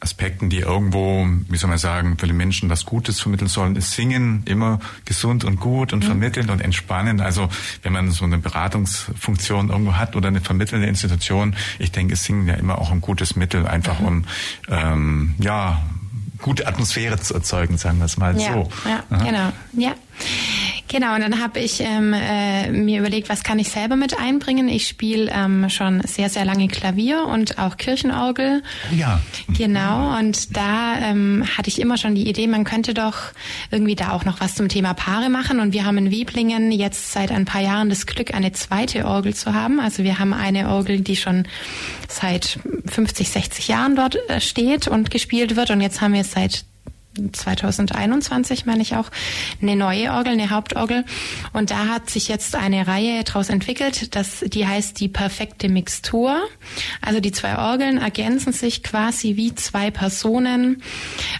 [0.00, 3.92] Aspekten, die irgendwo, wie soll man sagen, für die Menschen was Gutes vermitteln sollen, ist
[3.92, 6.06] Singen immer gesund und gut und mhm.
[6.06, 7.20] vermittelnd und entspannend.
[7.20, 7.50] Also
[7.82, 12.48] wenn man so eine Beratungsfunktion irgendwo hat oder eine vermittelnde Institution, ich denke, ist Singen
[12.48, 14.06] ja immer auch ein gutes Mittel, einfach mhm.
[14.06, 14.24] um
[14.68, 15.82] ähm, ja
[16.40, 18.70] gute Atmosphäre zu erzeugen, sagen wir es mal ja, so.
[18.88, 19.24] Ja, Aha.
[19.24, 19.52] genau.
[19.74, 19.94] Ja.
[20.88, 24.68] Genau, und dann habe ich ähm, äh, mir überlegt, was kann ich selber mit einbringen.
[24.68, 28.64] Ich spiele ähm, schon sehr, sehr lange Klavier und auch Kirchenorgel.
[28.96, 29.20] Ja.
[29.56, 33.16] Genau, und da ähm, hatte ich immer schon die Idee, man könnte doch
[33.70, 35.60] irgendwie da auch noch was zum Thema Paare machen.
[35.60, 39.32] Und wir haben in Wieblingen jetzt seit ein paar Jahren das Glück, eine zweite Orgel
[39.32, 39.78] zu haben.
[39.78, 41.46] Also wir haben eine Orgel, die schon
[42.08, 45.70] seit 50, 60 Jahren dort äh, steht und gespielt wird.
[45.70, 46.64] Und jetzt haben wir seit
[47.32, 49.10] 2021, meine ich auch,
[49.60, 51.04] eine neue Orgel, eine Hauptorgel.
[51.52, 56.36] Und da hat sich jetzt eine Reihe daraus entwickelt, das, die heißt die perfekte Mixtur.
[57.00, 60.82] Also die zwei Orgeln ergänzen sich quasi wie zwei Personen.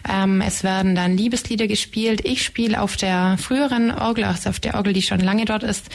[0.09, 2.23] Ähm, es werden dann Liebeslieder gespielt.
[2.25, 5.89] Ich spiele auf der früheren Orgel, also auf der Orgel, die schon lange dort ist,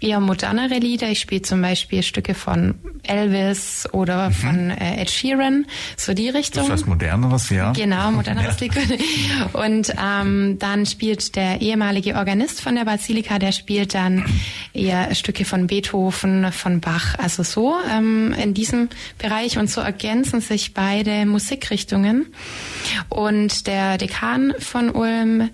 [0.00, 1.08] eher modernere Lieder.
[1.08, 4.34] Ich spiele zum Beispiel Stücke von Elvis oder mhm.
[4.34, 6.68] von äh, Ed Sheeran, so die Richtung.
[6.68, 7.72] Das ist was Moderneres, ja.
[7.72, 8.66] Genau, moderneres ja.
[8.66, 9.00] Lied.
[9.52, 14.24] Und ähm, dann spielt der ehemalige Organist von der Basilika, der spielt dann
[14.72, 19.58] eher Stücke von Beethoven, von Bach, also so ähm, in diesem Bereich.
[19.58, 22.26] Und so ergänzen sich beide Musikrichtungen.
[23.08, 25.50] Und der Dekan von Ulm,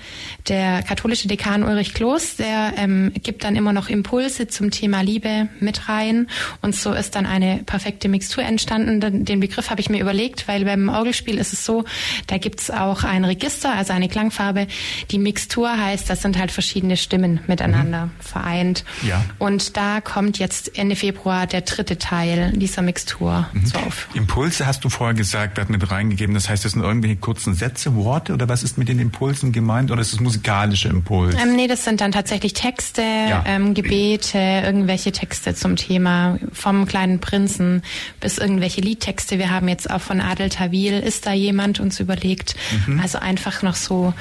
[0.49, 5.49] der katholische Dekan Ulrich Kloß, der ähm, gibt dann immer noch Impulse zum Thema Liebe
[5.61, 6.29] mit rein.
[6.63, 9.25] Und so ist dann eine perfekte Mixtur entstanden.
[9.25, 11.85] Den Begriff habe ich mir überlegt, weil beim Orgelspiel ist es so,
[12.27, 14.67] da gibt's auch ein Register, also eine Klangfarbe.
[15.11, 18.11] Die Mixtur heißt, das sind halt verschiedene Stimmen miteinander mhm.
[18.21, 18.85] vereint.
[19.03, 19.25] Ja.
[19.39, 23.65] Und da kommt jetzt Ende Februar der dritte Teil dieser Mixtur mhm.
[23.87, 24.17] Aufführung.
[24.17, 26.35] Impulse hast du vorher gesagt, hat mit reingegeben.
[26.35, 29.91] Das heißt, das sind irgendwelche kurzen Sätze, Worte oder was ist mit den Impulsen gemeint
[29.91, 31.35] oder ist es musikalische Impuls?
[31.41, 33.45] Ähm, nee, das sind dann tatsächlich Texte, ja.
[33.47, 37.83] ähm, Gebete, irgendwelche Texte zum Thema vom kleinen Prinzen
[38.21, 39.39] bis irgendwelche Liedtexte.
[39.39, 42.57] Wir haben jetzt auch von Adel Tawil, ist da jemand uns überlegt.
[42.87, 43.01] Mhm.
[43.01, 44.15] Also einfach noch so,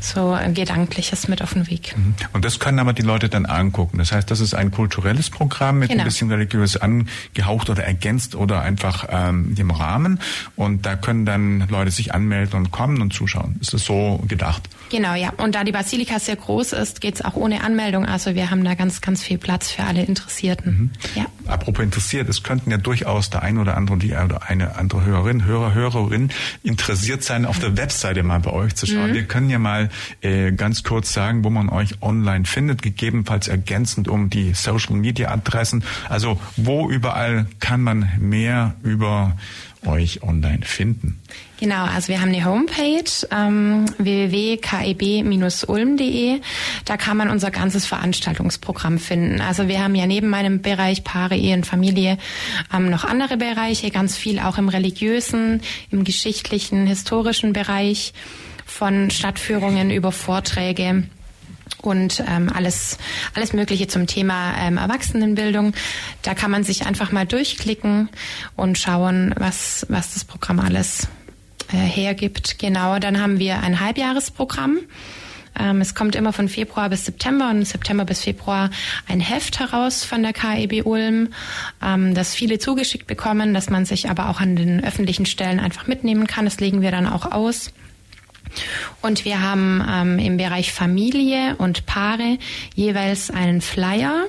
[0.00, 1.94] so Gedankliches mit auf den Weg.
[1.96, 2.14] Mhm.
[2.32, 3.98] Und das können aber die Leute dann angucken.
[3.98, 6.02] Das heißt, das ist ein kulturelles Programm mit genau.
[6.02, 10.20] ein bisschen religiös angehaucht oder ergänzt oder einfach ähm, dem Rahmen.
[10.56, 13.56] Und da können dann Leute sich anmelden und kommen und zuschauen.
[13.60, 14.68] Ist das so gedacht?
[14.92, 15.32] Genau, ja.
[15.38, 18.04] Und da die Basilika sehr groß ist, geht es auch ohne Anmeldung.
[18.04, 20.70] Also wir haben da ganz, ganz viel Platz für alle Interessierten.
[20.70, 20.90] Mhm.
[21.14, 21.24] Ja.
[21.46, 25.46] Apropos interessiert, es könnten ja durchaus der ein oder andere, die oder eine andere Hörerin,
[25.46, 26.30] Hörer, Hörerin
[26.62, 29.12] interessiert sein, auf der Webseite mal bei euch zu schauen.
[29.12, 29.14] Mhm.
[29.14, 29.88] Wir können ja mal
[30.20, 35.30] äh, ganz kurz sagen, wo man euch online findet, gegebenenfalls ergänzend um die Social Media
[35.30, 35.84] Adressen.
[36.10, 39.38] Also wo überall kann man mehr über
[39.86, 41.20] euch online finden?
[41.60, 46.40] Genau, also wir haben eine Homepage ähm, www.keb-ulm.de.
[46.84, 49.40] Da kann man unser ganzes Veranstaltungsprogramm finden.
[49.40, 52.18] Also wir haben ja neben meinem Bereich Paare, Ehe und Familie
[52.74, 58.12] ähm, noch andere Bereiche, ganz viel auch im religiösen, im geschichtlichen, historischen Bereich
[58.66, 61.04] von Stadtführungen über Vorträge
[61.82, 62.98] und ähm, alles,
[63.34, 65.74] alles Mögliche zum Thema ähm, Erwachsenenbildung.
[66.22, 68.08] Da kann man sich einfach mal durchklicken
[68.56, 71.08] und schauen, was, was das Programm alles
[71.72, 72.58] äh, hergibt.
[72.58, 74.78] Genau, dann haben wir ein Halbjahresprogramm.
[75.58, 78.70] Ähm, es kommt immer von Februar bis September und September bis Februar
[79.08, 81.28] ein Heft heraus von der KEB Ulm,
[81.82, 85.86] ähm, das viele zugeschickt bekommen, dass man sich aber auch an den öffentlichen Stellen einfach
[85.86, 86.44] mitnehmen kann.
[86.44, 87.72] Das legen wir dann auch aus.
[89.00, 92.38] Und wir haben ähm, im Bereich Familie und Paare
[92.74, 94.26] jeweils einen Flyer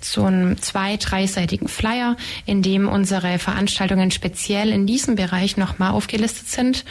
[0.00, 6.48] so einen zwei-, dreiseitigen Flyer, in dem unsere Veranstaltungen speziell in diesem Bereich nochmal aufgelistet
[6.48, 6.84] sind.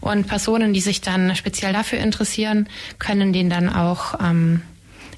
[0.00, 4.62] Und Personen, die sich dann speziell dafür interessieren, können den dann auch ähm,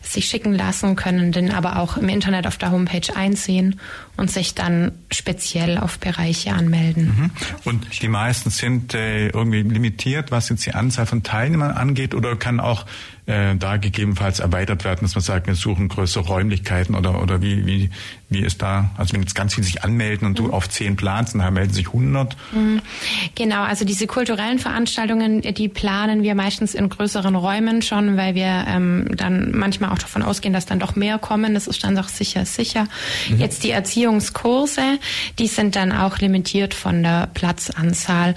[0.04, 3.80] sich schicken lassen, können den aber auch im Internet auf der Homepage einsehen
[4.16, 7.06] und sich dann speziell auf Bereiche anmelden.
[7.06, 7.30] Mhm.
[7.64, 12.36] Und die meisten sind äh, irgendwie limitiert, was jetzt die Anzahl von Teilnehmern angeht, oder
[12.36, 12.86] kann auch
[13.26, 17.66] äh, da gegebenenfalls erweitert werden, dass man sagt, wir suchen größere Räumlichkeiten oder oder wie
[17.66, 17.90] wie
[18.28, 18.90] wie ist da?
[18.96, 20.50] Also wenn jetzt ganz viele sich anmelden und du mhm.
[20.50, 22.36] auf zehn planst, dann melden sich 100.
[22.52, 22.80] Mhm.
[23.34, 28.64] Genau, also diese kulturellen Veranstaltungen, die planen wir meistens in größeren Räumen schon, weil wir
[28.68, 31.54] ähm, dann manchmal auch davon ausgehen, dass dann doch mehr kommen.
[31.54, 32.88] Das ist dann doch sicher sicher.
[33.30, 33.38] Mhm.
[33.38, 34.98] Jetzt die Erziehungskurse,
[35.38, 38.34] die sind dann auch limitiert von der Platzanzahl,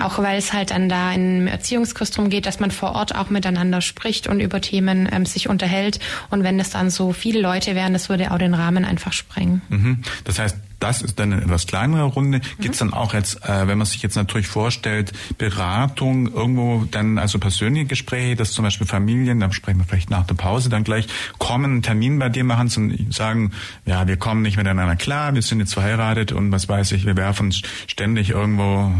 [0.00, 3.30] auch weil es halt dann da im Erziehungskurs darum geht, dass man vor Ort auch
[3.30, 6.00] miteinander spricht und über Themen ähm, sich unterhält.
[6.30, 9.62] Und wenn es dann so viele Leute wären, das würde auch den Rahmen einfach sprengen.
[9.68, 10.02] Mhm.
[10.24, 12.40] Das heißt, das ist dann eine etwas kleinere Runde.
[12.58, 17.18] Gibt es dann auch jetzt, äh, wenn man sich jetzt natürlich vorstellt, Beratung, irgendwo dann
[17.18, 20.82] also persönliche Gespräche, dass zum Beispiel Familien, da sprechen wir vielleicht nach der Pause dann
[20.82, 21.06] gleich,
[21.38, 23.52] kommen, einen Termin bei dir machen und sagen,
[23.84, 27.16] ja, wir kommen nicht miteinander klar, wir sind jetzt verheiratet und was weiß ich, wir
[27.16, 27.52] werfen
[27.86, 28.92] ständig irgendwo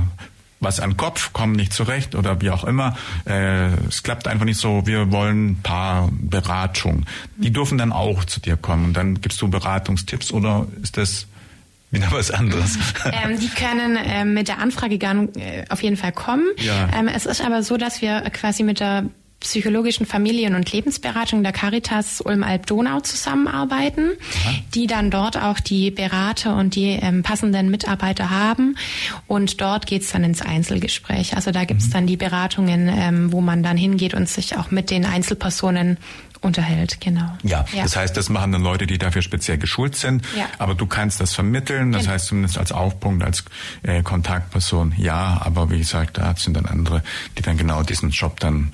[0.60, 2.96] was an Kopf, kommen nicht zurecht oder wie auch immer.
[3.26, 7.06] Äh, es klappt einfach nicht so, wir wollen paar Beratung.
[7.36, 8.86] Die dürfen dann auch zu dir kommen.
[8.86, 11.26] Und dann gibst du Beratungstipps oder ist das
[11.90, 12.78] wieder was anderes.
[13.12, 16.44] Ähm, die können ähm, mit der Anfrage gar, äh, auf jeden Fall kommen.
[16.58, 16.88] Ja.
[16.96, 19.04] Ähm, es ist aber so, dass wir quasi mit der
[19.40, 24.10] psychologischen Familien- und Lebensberatung der Caritas Ulm-Alb-Donau zusammenarbeiten,
[24.44, 24.54] Aha.
[24.74, 28.76] die dann dort auch die Berater und die ähm, passenden Mitarbeiter haben.
[29.26, 31.36] Und dort geht's dann ins Einzelgespräch.
[31.36, 31.92] Also da gibt's mhm.
[31.92, 35.96] dann die Beratungen, ähm, wo man dann hingeht und sich auch mit den Einzelpersonen
[36.42, 37.36] unterhält, genau.
[37.42, 40.24] Ja, ja, das heißt, das machen dann Leute, die dafür speziell geschult sind.
[40.36, 40.46] Ja.
[40.58, 42.14] Aber du kannst das vermitteln, das genau.
[42.14, 43.44] heißt zumindest als Aufpunkt, als
[43.82, 45.40] äh, Kontaktperson, ja.
[45.44, 47.02] Aber wie gesagt, da sind dann andere,
[47.36, 48.72] die dann genau diesen Job dann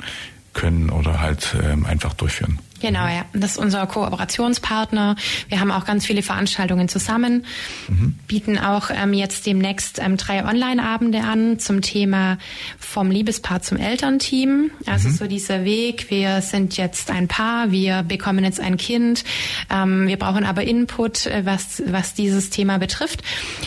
[0.56, 2.58] können oder halt ähm, einfach durchführen.
[2.80, 3.24] Genau, ja.
[3.32, 5.16] Das ist unser Kooperationspartner.
[5.48, 7.44] Wir haben auch ganz viele Veranstaltungen zusammen,
[7.88, 8.18] mhm.
[8.26, 12.38] bieten auch ähm, jetzt demnächst ähm, drei Online-Abende an zum Thema
[12.78, 14.70] vom Liebespaar zum Elternteam.
[14.86, 15.14] Also mhm.
[15.14, 19.24] so dieser Weg, wir sind jetzt ein Paar, wir bekommen jetzt ein Kind,
[19.70, 23.22] ähm, wir brauchen aber Input, äh, was, was dieses Thema betrifft.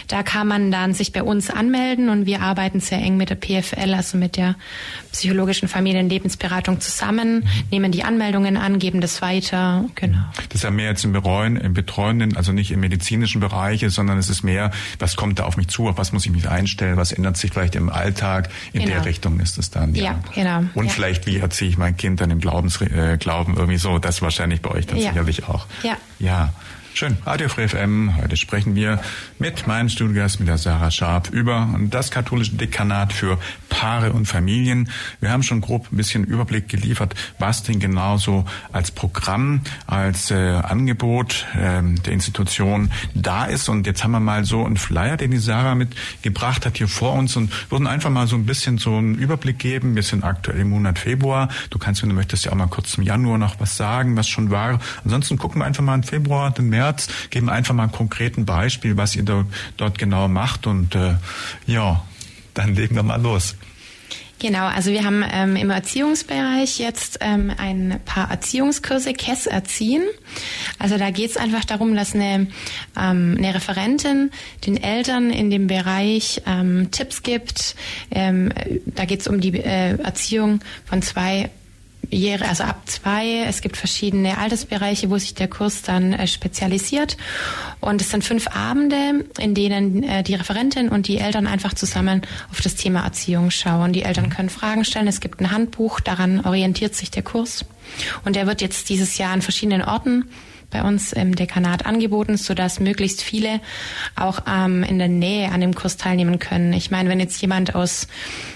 [0.07, 3.35] Da kann man dann sich bei uns anmelden und wir arbeiten sehr eng mit der
[3.35, 4.55] PFL, also mit der
[5.11, 7.43] psychologischen Familienlebensberatung zusammen, mhm.
[7.71, 9.85] nehmen die Anmeldungen an, geben geben das weiter.
[9.95, 10.17] Genau.
[10.35, 14.17] Das ist ja mehr jetzt im, Bereuen, im Betreuenden, also nicht im medizinischen Bereich, sondern
[14.17, 16.97] es ist mehr, was kommt da auf mich zu, auf was muss ich mich einstellen,
[16.97, 18.49] was ändert sich vielleicht im Alltag.
[18.73, 18.95] In genau.
[18.95, 19.95] der Richtung ist es dann.
[19.95, 20.69] Ja, ja genau.
[20.73, 20.91] Und ja.
[20.91, 24.61] vielleicht, wie erziehe ich mein Kind dann im Glaubens, äh, Glauben irgendwie so, das wahrscheinlich
[24.61, 25.09] bei euch dann ja.
[25.09, 25.65] sicherlich auch.
[25.83, 25.97] Ja.
[26.19, 26.53] Ja.
[26.99, 27.15] Schön.
[27.25, 28.17] Radio Free FM.
[28.17, 28.99] Heute sprechen wir
[29.37, 34.89] mit meinem Studiogast, mit der Sarah Scharp, über das katholische Dekanat für Paare und Familien.
[35.21, 40.35] Wir haben schon grob ein bisschen Überblick geliefert, was denn genauso als Programm, als äh,
[40.35, 43.69] Angebot äh, der Institution da ist.
[43.69, 47.13] Und jetzt haben wir mal so einen Flyer, den die Sarah mitgebracht hat hier vor
[47.13, 49.95] uns und würden einfach mal so ein bisschen so einen Überblick geben.
[49.95, 51.47] Wir sind aktuell im Monat Februar.
[51.69, 54.27] Du kannst, wenn du möchtest, ja auch mal kurz zum Januar noch was sagen, was
[54.27, 54.81] schon war.
[55.05, 57.07] Ansonsten gucken wir einfach mal in Februar, den März März.
[57.29, 59.45] Geben einfach mal ein konkreten Beispiel, was ihr da,
[59.77, 61.15] dort genau macht und äh,
[61.65, 62.03] ja,
[62.53, 63.55] dann legen wir mal los.
[64.41, 70.03] Genau, also wir haben ähm, im Erziehungsbereich jetzt ähm, ein paar Erziehungskurse, KESS erziehen.
[70.79, 72.47] Also da geht es einfach darum, dass eine,
[72.97, 74.31] ähm, eine Referentin
[74.65, 77.75] den Eltern in dem Bereich ähm, Tipps gibt.
[78.11, 78.53] Ähm,
[78.85, 81.49] da geht es um die äh, Erziehung von zwei
[82.11, 83.43] Jähre, also ab zwei.
[83.47, 87.17] Es gibt verschiedene Altersbereiche, wo sich der Kurs dann äh, spezialisiert.
[87.81, 92.23] Und es sind fünf Abende, in denen äh, die Referentin und die Eltern einfach zusammen
[92.51, 93.93] auf das Thema Erziehung schauen.
[93.93, 95.07] Die Eltern können Fragen stellen.
[95.07, 97.65] Es gibt ein Handbuch, daran orientiert sich der Kurs.
[98.25, 100.25] Und der wird jetzt dieses Jahr an verschiedenen Orten
[100.69, 103.59] bei uns im Dekanat angeboten, sodass möglichst viele
[104.15, 106.73] auch ähm, in der Nähe an dem Kurs teilnehmen können.
[106.73, 108.07] Ich meine, wenn jetzt jemand aus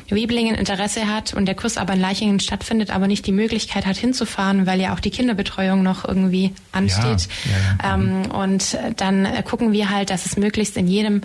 [0.09, 3.97] Weblingen Interesse hat und der Kurs aber in Leichingen stattfindet, aber nicht die Möglichkeit hat
[3.97, 7.27] hinzufahren, weil ja auch die Kinderbetreuung noch irgendwie ansteht.
[7.45, 7.95] Ja, ja, ja.
[7.95, 11.21] Ähm, und dann gucken wir halt, dass es möglichst in jedem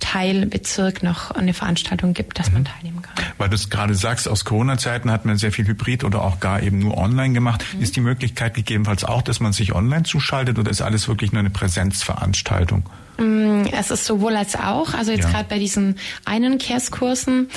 [0.00, 2.54] Teilbezirk noch eine Veranstaltung gibt, dass mhm.
[2.54, 3.24] man teilnehmen kann.
[3.38, 6.62] Weil du es gerade sagst, aus Corona-Zeiten hat man sehr viel Hybrid oder auch gar
[6.62, 7.64] eben nur online gemacht.
[7.74, 7.82] Mhm.
[7.82, 11.40] Ist die Möglichkeit gegebenenfalls auch, dass man sich online zuschaltet oder ist alles wirklich nur
[11.40, 12.84] eine Präsenzveranstaltung?
[13.18, 14.94] Mm, es ist sowohl als auch.
[14.94, 15.30] Also jetzt ja.
[15.30, 17.48] gerade bei diesen einen Kerskursen,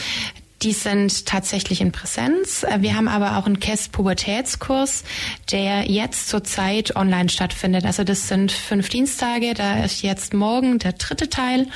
[0.62, 2.64] die sind tatsächlich in Präsenz.
[2.64, 5.04] Äh, wir haben aber auch einen KESS-Pubertätskurs,
[5.52, 7.86] der jetzt zurzeit online stattfindet.
[7.86, 9.54] Also das sind fünf Dienstage.
[9.54, 11.68] Da ist jetzt morgen der dritte Teil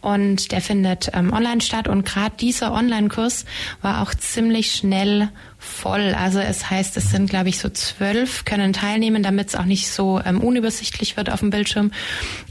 [0.00, 1.88] und der findet ähm, online statt.
[1.88, 3.44] Und gerade dieser Online-Kurs
[3.82, 6.14] war auch ziemlich schnell voll.
[6.14, 9.88] Also es heißt, es sind, glaube ich, so zwölf können teilnehmen, damit es auch nicht
[9.88, 11.90] so ähm, unübersichtlich wird auf dem Bildschirm.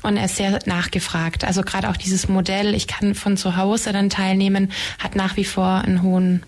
[0.03, 1.45] Und er ist sehr nachgefragt.
[1.45, 5.45] Also gerade auch dieses Modell, ich kann von zu Hause dann teilnehmen, hat nach wie
[5.45, 6.43] vor einen hohen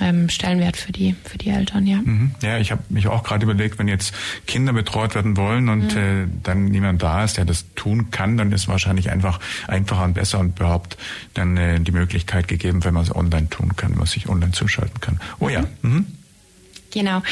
[0.00, 1.98] ähm, Stellenwert für die für die Eltern, ja.
[1.98, 2.34] Mhm.
[2.42, 4.14] Ja, ich habe mich auch gerade überlegt, wenn jetzt
[4.46, 6.00] Kinder betreut werden wollen und mhm.
[6.00, 10.14] äh, dann niemand da ist, der das tun kann, dann ist wahrscheinlich einfach einfacher und
[10.14, 10.96] besser und überhaupt
[11.34, 14.52] dann äh, die Möglichkeit gegeben, wenn man es online tun kann, wenn man sich online
[14.52, 15.20] zuschalten kann.
[15.38, 15.64] Oh ja.
[15.82, 16.06] Mhm.
[16.92, 17.22] Genau.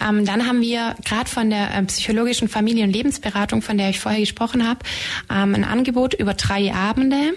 [0.00, 3.98] Ähm, dann haben wir gerade von der äh, psychologischen Familien- und Lebensberatung, von der ich
[3.98, 4.80] vorher gesprochen habe,
[5.28, 7.34] ähm, ein Angebot über drei Abende.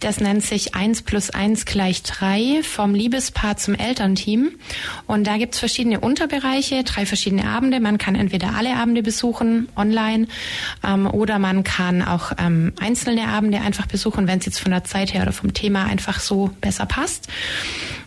[0.00, 4.50] Das nennt sich eins plus eins gleich drei vom Liebespaar zum Elternteam.
[5.06, 7.80] Und da gibt's verschiedene Unterbereiche, drei verschiedene Abende.
[7.80, 10.26] Man kann entweder alle Abende besuchen, online,
[10.86, 14.84] ähm, oder man kann auch ähm, einzelne Abende einfach besuchen, wenn es jetzt von der
[14.84, 17.28] Zeit her oder vom Thema einfach so besser passt.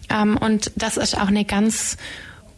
[0.10, 1.98] Ähm, und das ist auch eine ganz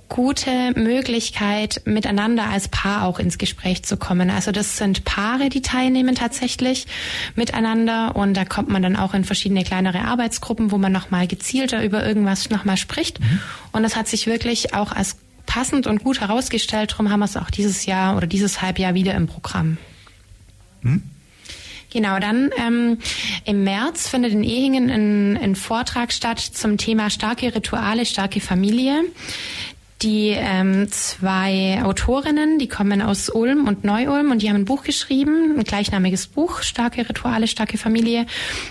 [0.09, 4.29] gute Möglichkeit, miteinander als Paar auch ins Gespräch zu kommen.
[4.29, 6.87] Also das sind Paare, die teilnehmen tatsächlich
[7.35, 11.83] miteinander und da kommt man dann auch in verschiedene kleinere Arbeitsgruppen, wo man nochmal gezielter
[11.83, 13.19] über irgendwas nochmal spricht.
[13.19, 13.39] Mhm.
[13.73, 16.91] Und das hat sich wirklich auch als passend und gut herausgestellt.
[16.91, 19.77] Darum haben wir es auch dieses Jahr oder dieses Halbjahr wieder im Programm.
[20.81, 21.03] Mhm.
[21.89, 22.97] Genau, dann ähm,
[23.45, 29.03] im März findet in Ehingen ein, ein Vortrag statt zum Thema starke Rituale, starke Familie
[30.01, 34.83] die ähm, zwei Autorinnen, die kommen aus Ulm und Neu-Ulm und die haben ein Buch
[34.83, 38.27] geschrieben, ein gleichnamiges Buch, Starke Rituale, starke Familie.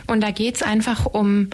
[0.06, 1.50] Und da geht's einfach um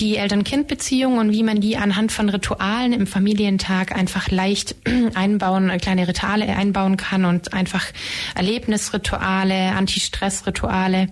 [0.00, 4.76] die Eltern-Kind-Beziehung und wie man die anhand von Ritualen im Familientag einfach leicht
[5.14, 7.86] einbauen, kleine Rituale einbauen kann und einfach
[8.34, 11.08] Erlebnisrituale, Anti-Stress-Rituale,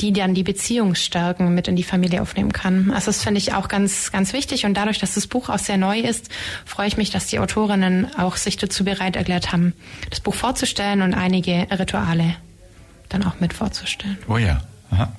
[0.00, 2.90] die dann die Beziehung stärken, mit in die Familie aufnehmen kann.
[2.92, 5.76] Also das finde ich auch ganz, ganz wichtig und dadurch, dass das Buch auch sehr
[5.76, 6.30] neu ist,
[6.64, 9.72] freue ich mich mich, dass die Autorinnen auch sich dazu bereit erklärt haben,
[10.10, 12.36] das Buch vorzustellen und einige Rituale
[13.08, 14.18] dann auch mit vorzustellen.
[14.28, 14.60] Oh ja.
[14.90, 15.12] Aha.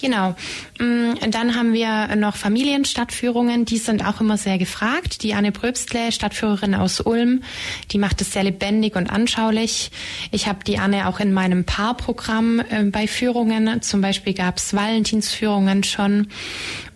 [0.00, 0.34] Genau.
[0.78, 5.22] Mm, dann haben wir noch Familienstadtführungen, die sind auch immer sehr gefragt.
[5.22, 7.42] Die Anne Pröbstle, Stadtführerin aus Ulm,
[7.90, 9.90] die macht es sehr lebendig und anschaulich.
[10.30, 13.82] Ich habe die Anne auch in meinem Paarprogramm äh, bei Führungen.
[13.82, 16.28] Zum Beispiel gab es Valentinsführungen schon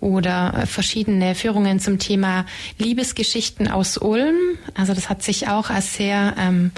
[0.01, 2.47] oder äh, verschiedene Führungen zum Thema
[2.79, 4.37] Liebesgeschichten aus Ulm.
[4.75, 6.73] Also das hat sich auch als sehr ähm,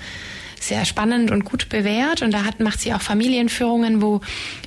[0.69, 2.23] sehr spannend und gut bewährt.
[2.23, 4.21] Und da hat, macht sie auch Familienführungen, wo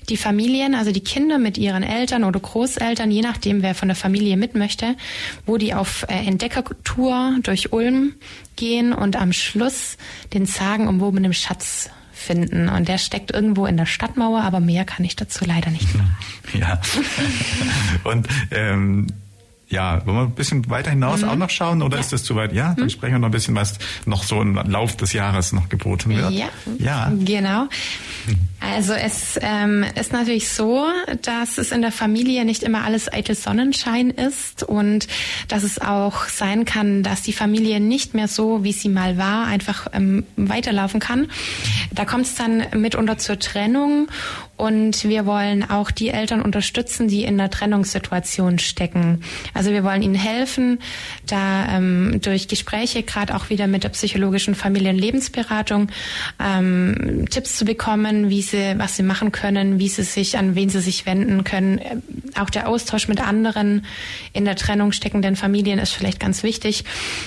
[0.09, 3.95] die Familien, also die Kinder mit ihren Eltern oder Großeltern, je nachdem, wer von der
[3.95, 4.95] Familie mit möchte,
[5.45, 8.13] wo die auf äh, Entdeckertour durch Ulm
[8.55, 9.97] gehen und am Schluss
[10.33, 12.67] den sagenumwobenen Schatz finden.
[12.69, 16.17] Und der steckt irgendwo in der Stadtmauer, aber mehr kann ich dazu leider nicht sagen.
[16.53, 16.81] Ja.
[18.03, 19.07] und ähm,
[19.69, 21.29] ja, wollen wir ein bisschen weiter hinaus mhm.
[21.29, 22.01] auch noch schauen oder ja.
[22.01, 22.53] ist das zu weit?
[22.53, 22.89] Ja, dann mhm.
[22.89, 26.31] sprechen wir noch ein bisschen, was noch so im Lauf des Jahres noch geboten wird.
[26.31, 26.47] Ja,
[26.79, 27.11] ja.
[27.19, 27.67] genau.
[28.59, 30.87] Also es ähm, ist natürlich so,
[31.21, 35.07] dass es in der Familie nicht immer alles eitel Sonnenschein ist und
[35.47, 39.45] dass es auch sein kann, dass die Familie nicht mehr so, wie sie mal war,
[39.45, 41.27] einfach ähm, weiterlaufen kann.
[41.91, 44.07] Da kommt es dann mitunter zur Trennung
[44.57, 49.21] und wir wollen auch die Eltern unterstützen, die in einer Trennungssituation stecken.
[49.53, 50.79] Also wir wollen ihnen helfen,
[51.27, 55.89] da ähm, durch Gespräche, gerade auch wieder mit der psychologischen Familienlebensberatung,
[56.43, 60.69] ähm, Tipps zu bekommen, wie sie, was sie machen können, wie sie sich, an wen
[60.69, 61.77] sie sich wenden können.
[61.77, 61.97] Äh,
[62.39, 63.85] auch der Austausch mit anderen
[64.33, 66.83] in der Trennung steckenden Familien ist vielleicht ganz wichtig.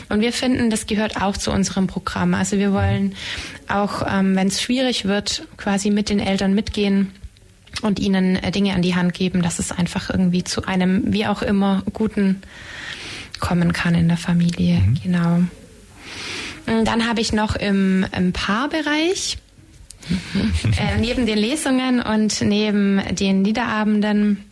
[0.09, 2.35] Und wir finden, das gehört auch zu unserem Programm.
[2.35, 3.15] Also wir wollen
[3.69, 7.13] auch, ähm, wenn es schwierig wird, quasi mit den Eltern mitgehen
[7.83, 11.27] und ihnen äh, Dinge an die Hand geben, dass es einfach irgendwie zu einem, wie
[11.27, 12.43] auch immer, guten
[13.39, 14.79] kommen kann in der Familie.
[14.79, 15.01] Mhm.
[15.03, 15.39] Genau.
[16.85, 19.39] Dann habe ich noch im, im Paarbereich
[20.79, 24.45] äh, neben den Lesungen und neben den Liederabenden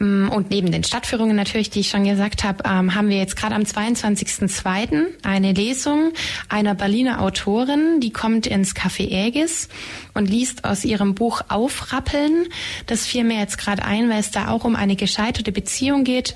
[0.00, 3.56] und neben den Stadtführungen natürlich, die ich schon gesagt habe, ähm, haben wir jetzt gerade
[3.56, 5.06] am 22.02.
[5.24, 6.12] eine Lesung
[6.48, 9.68] einer Berliner Autorin, die kommt ins Café Ägis
[10.14, 12.46] und liest aus ihrem Buch Aufrappeln.
[12.86, 16.34] Das fiel mir jetzt gerade ein, weil es da auch um eine gescheiterte Beziehung geht.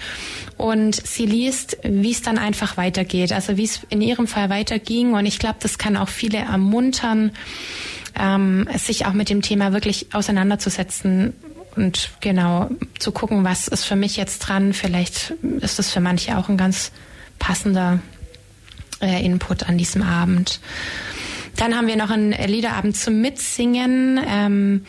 [0.57, 5.15] Und sie liest, wie es dann einfach weitergeht, also wie es in ihrem Fall weiterging.
[5.15, 7.31] Und ich glaube, das kann auch viele ermuntern,
[8.19, 11.33] ähm, sich auch mit dem Thema wirklich auseinanderzusetzen,
[11.77, 14.73] und genau zu gucken, was ist für mich jetzt dran.
[14.73, 16.93] Vielleicht ist das für manche auch ein ganz
[17.39, 18.01] passender
[19.01, 20.61] äh, Input an diesem Abend.
[21.57, 24.21] Dann haben wir noch einen Liederabend zum Mitsingen.
[24.27, 24.85] Ähm,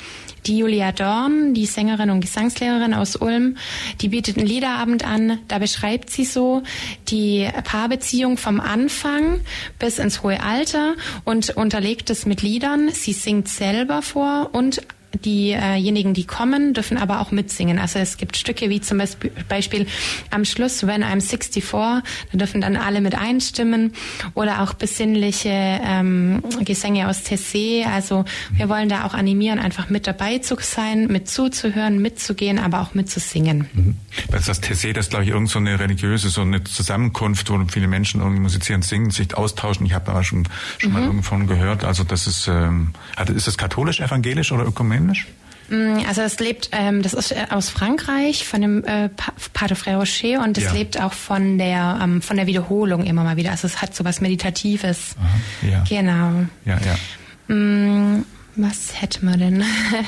[0.46, 3.58] die Julia Dorn, die Sängerin und Gesangslehrerin aus Ulm,
[4.02, 5.40] die bietet einen Liederabend an.
[5.48, 6.64] Da beschreibt sie so
[7.08, 9.40] die Paarbeziehung vom Anfang
[9.80, 12.90] bis ins hohe Alter und unterlegt es mit Liedern.
[12.92, 14.82] Sie singt selber vor und
[15.26, 17.80] Diejenigen, die kommen, dürfen aber auch mitsingen.
[17.80, 19.02] Also es gibt Stücke wie zum
[19.48, 19.88] Beispiel
[20.32, 23.94] am Schluss When I'm 64, da dürfen dann alle mit einstimmen
[24.34, 27.86] oder auch besinnliche ähm, Gesänge aus Tessé.
[27.86, 32.82] Also wir wollen da auch animieren, einfach mit dabei zu sein, mit zuzuhören, mitzugehen, aber
[32.82, 33.68] auch mitzusingen.
[33.74, 33.96] Mhm.
[34.32, 37.88] Das, das Tessé, das glaube ich irgend so eine religiöse, so eine Zusammenkunft, wo viele
[37.88, 39.86] Menschen irgendwie musizieren, singen, sich austauschen.
[39.86, 40.48] Ich habe da schon,
[40.78, 40.98] schon mhm.
[40.98, 41.84] mal irgendwann gehört.
[41.84, 42.94] Also das ist, ähm,
[43.34, 45.03] ist das katholisch, evangelisch oder ökumenisch?
[45.04, 45.28] Englisch?
[45.70, 49.10] Mm, also es lebt, ähm, das ist äh, aus Frankreich von dem äh,
[49.54, 50.74] Pater Frère Rocher und es ja.
[50.74, 53.52] lebt auch von der ähm, von der Wiederholung immer mal wieder.
[53.52, 55.16] Also es hat so was Meditatives.
[55.20, 55.84] Aha, ja.
[55.88, 56.46] Genau.
[56.66, 57.54] Ja, ja.
[57.56, 58.26] Mm,
[58.56, 59.64] was hätten wir denn?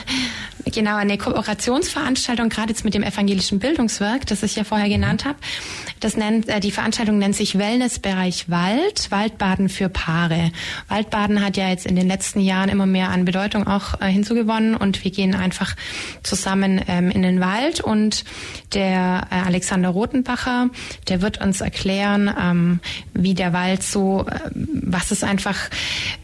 [0.72, 5.38] genau, eine Kooperationsveranstaltung, gerade jetzt mit dem evangelischen Bildungswerk, das ich ja vorher genannt habe.
[6.00, 10.52] Das nennt, äh, die Veranstaltung nennt sich Wellnessbereich Wald, Waldbaden für Paare.
[10.88, 14.76] Waldbaden hat ja jetzt in den letzten Jahren immer mehr an Bedeutung auch äh, hinzugewonnen
[14.76, 15.76] und wir gehen einfach
[16.24, 18.24] zusammen ähm, in den Wald und
[18.74, 20.70] der äh, Alexander Rotenbacher,
[21.08, 22.80] der wird uns erklären, ähm,
[23.14, 25.70] wie der Wald so, äh, was es einfach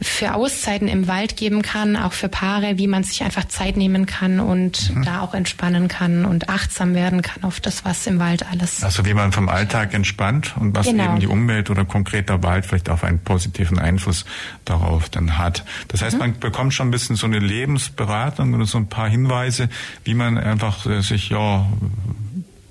[0.01, 4.05] für Auszeiten im Wald geben kann, auch für Paare, wie man sich einfach Zeit nehmen
[4.05, 5.03] kann und mhm.
[5.03, 8.83] da auch entspannen kann und achtsam werden kann auf das, was im Wald alles.
[8.83, 11.05] Also wie man vom Alltag entspannt und was genau.
[11.05, 14.25] eben die Umwelt oder konkreter Wald vielleicht auch einen positiven Einfluss
[14.65, 15.63] darauf dann hat.
[15.87, 16.19] Das heißt, mhm.
[16.19, 19.69] man bekommt schon ein bisschen so eine Lebensberatung oder so ein paar Hinweise,
[20.03, 21.67] wie man einfach äh, sich ja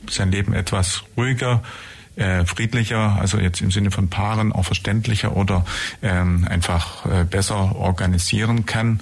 [0.09, 1.63] sein Leben etwas ruhiger
[2.17, 5.65] äh, friedlicher, also jetzt im Sinne von Paaren auch verständlicher oder
[6.03, 9.01] ähm, einfach äh, besser organisieren kann.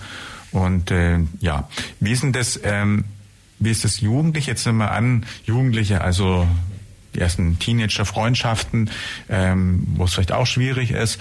[0.58, 1.68] Und äh, ja,
[2.00, 3.04] wie ist denn das, ähm,
[3.58, 4.46] wie ist das jugendlich?
[4.46, 6.46] Jetzt nehmen wir an, Jugendliche, also
[7.14, 8.90] die ersten Teenager-Freundschaften,
[9.28, 11.18] ähm, wo es vielleicht auch schwierig ist.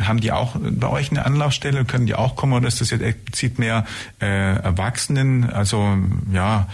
[0.00, 1.84] Haben die auch bei euch eine Anlaufstelle?
[1.84, 3.84] Können die auch kommen oder ist das jetzt explizit mehr
[4.20, 5.50] äh, Erwachsenen?
[5.50, 5.98] Also
[6.32, 6.68] ja,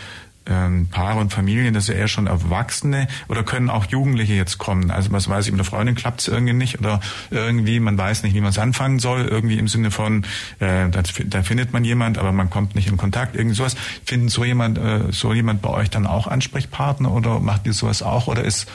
[0.46, 4.58] ähm, Paare und Familien, das ist ja eher schon Erwachsene oder können auch Jugendliche jetzt
[4.58, 4.90] kommen?
[4.90, 8.22] Also was weiß ich, mit einer Freundin klappt es irgendwie nicht oder irgendwie, man weiß
[8.22, 10.24] nicht, wie man es anfangen soll, irgendwie im Sinne von,
[10.60, 13.76] äh, da, da, findet man jemand, aber man kommt nicht in Kontakt, irgendwie sowas.
[14.04, 18.02] Finden so jemand, äh, so jemand bei euch dann auch Ansprechpartner oder macht ihr sowas
[18.02, 18.68] auch oder ist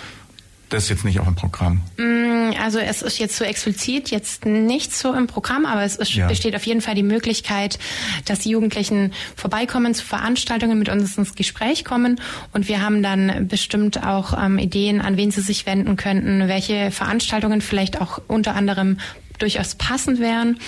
[0.70, 1.82] das ist jetzt nicht auf dem Programm.
[1.98, 6.14] Mm, also es ist jetzt so explizit jetzt nicht so im Programm, aber es ist,
[6.14, 6.28] ja.
[6.28, 7.80] besteht auf jeden Fall die Möglichkeit,
[8.26, 12.22] dass die Jugendlichen vorbeikommen zu Veranstaltungen, mit uns ins Gespräch kommen
[12.54, 16.92] und wir haben dann bestimmt auch ähm, Ideen, an wen sie sich wenden könnten, welche
[16.92, 18.98] Veranstaltungen vielleicht auch unter anderem
[19.40, 20.50] durchaus passend wären.
[20.50, 20.60] Mhm.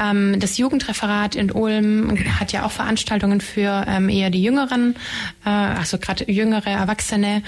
[0.00, 4.94] Ähm, das Jugendreferat in Ulm hat ja auch Veranstaltungen für ähm, eher die Jüngeren,
[5.44, 7.42] äh, also gerade jüngere Erwachsene.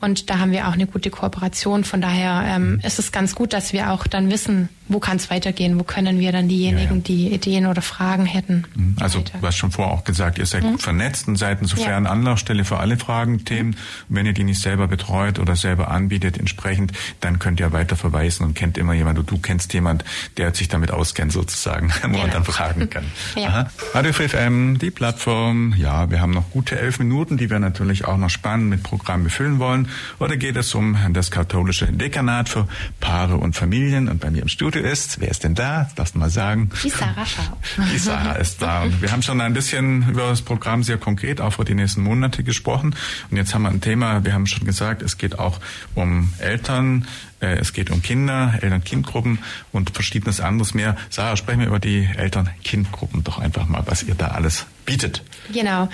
[0.00, 1.84] Und da haben wir auch eine gute Kooperation.
[1.84, 5.30] Von daher ähm, ist es ganz gut, dass wir auch dann wissen, wo kann es
[5.30, 8.64] weitergehen, wo können wir dann diejenigen, ja, die Ideen oder Fragen hätten.
[8.74, 8.96] Mhm.
[8.98, 9.38] Also weiter.
[9.38, 10.72] du hast schon vorher auch gesagt, ihr seid mhm.
[10.72, 12.06] gut vernetzt und seid insofern.
[12.06, 13.76] Anlaufstelle für alle Fragen, Themen.
[14.08, 17.96] Und wenn ihr die nicht selber betreut oder selber anbietet entsprechend, dann könnt ihr weiter
[17.96, 20.04] verweisen und kennt immer jemand oder du kennst jemand,
[20.36, 23.04] der sich damit auskennt sozusagen, wo man dann fragen kann.
[23.36, 23.70] ja.
[23.94, 25.74] Radio Free FM, die Plattform.
[25.76, 29.22] Ja, wir haben noch gute elf Minuten, die wir natürlich auch noch spannend mit Programm
[29.22, 29.88] befüllen wollen.
[30.18, 32.66] Oder geht es um das katholische Dekanat für
[32.98, 34.08] Paare und Familien?
[34.08, 35.90] Und bei mir im Studio ist, wer ist denn da?
[35.94, 36.70] Du mal sagen?
[36.82, 37.58] Die Sarah Schaub.
[37.92, 38.82] Die Sarah ist da.
[38.82, 42.02] Und wir haben schon ein bisschen über das Programm sehr konkret auch für die nächsten
[42.02, 42.94] Monate gesprochen.
[43.30, 45.60] Und jetzt haben wir ein Thema, wir haben schon gesagt, es geht auch
[45.94, 47.06] um Eltern,
[47.40, 49.38] äh, es geht um Kinder, Eltern-Kind-Gruppen
[49.72, 50.96] und verschiedenes anderes mehr.
[51.10, 55.22] Sarah, sprechen wir über die Eltern-Kind-Gruppen doch einfach mal, was ihr da alles bietet.
[55.52, 55.88] Genau.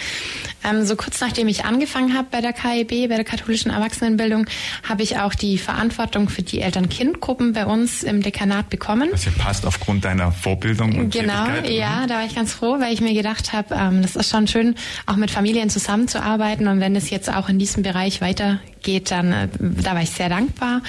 [0.64, 4.46] Ähm, so kurz nachdem ich angefangen habe bei der KEB, bei der katholischen Erwachsenenbildung,
[4.82, 9.08] habe ich auch die Verantwortung für die Eltern-Kind-Gruppen bei uns im Dekanat bekommen.
[9.12, 12.92] Das hier passt aufgrund deiner Vorbildung und Genau, ja, da war ich ganz froh, weil
[12.92, 14.74] ich mir gedacht habe, ähm, das ist schon schön,
[15.06, 19.48] auch mit Familien zusammenzuarbeiten und wenn es jetzt auch in diesem Bereich weitergeht, dann äh,
[19.60, 20.82] da war ich sehr dankbar.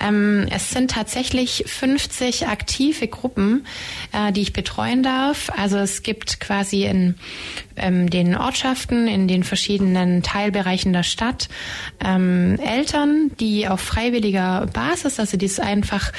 [0.00, 3.66] Ähm, es sind tatsächlich 50 aktive Gruppen,
[4.12, 5.50] äh, die ich betreuen darf.
[5.56, 7.16] Also es gibt quasi in
[7.76, 11.48] ähm, den Ortschaften, in den verschiedenen Teilbereichen der Stadt
[12.04, 16.12] ähm, Eltern, die auf freiwilliger Basis, also die es einfach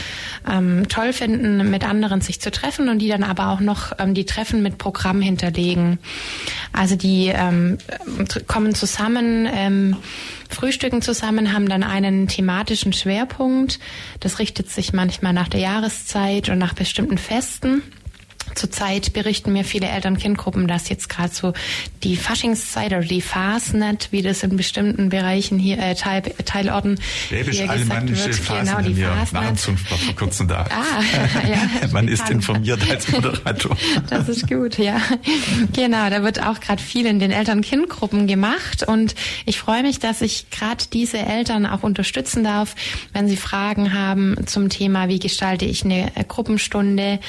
[0.50, 4.14] ähm, toll finden, mit anderen sich zu treffen und die dann aber auch noch ähm,
[4.14, 6.00] die Treffen mit Programm hinterlegen.
[6.74, 7.78] Also die ähm,
[8.48, 9.98] kommen zusammen, ähm,
[10.50, 13.80] frühstücken zusammen, haben dann einen thematischen Schwerpunkt.
[14.20, 17.82] Das richtet sich manchmal nach der Jahreszeit und nach bestimmten Festen.
[18.54, 21.54] Zurzeit berichten mir viele Eltern-Kind-Gruppen, dass jetzt gerade so
[22.04, 27.58] die Faschingszeit oder die Fasnet, wie das in bestimmten Bereichen hier, äh, Teil, Teilorten Schwäbisch
[27.58, 28.48] hier gesagt wird.
[28.48, 29.68] Genau, die Fasnet.
[29.92, 30.66] war vor kurzem da.
[30.70, 31.02] Ah,
[31.50, 31.88] ja.
[31.92, 33.76] Man ist informiert als Moderator.
[34.10, 35.02] Das ist gut, ja.
[35.74, 39.16] Genau, da wird auch gerade viel in den Eltern-Kind-Gruppen gemacht und
[39.46, 42.76] ich freue mich, dass ich gerade diese Eltern auch unterstützen darf,
[43.14, 47.20] wenn sie Fragen haben zum Thema, wie gestalte ich eine Gruppenstunde,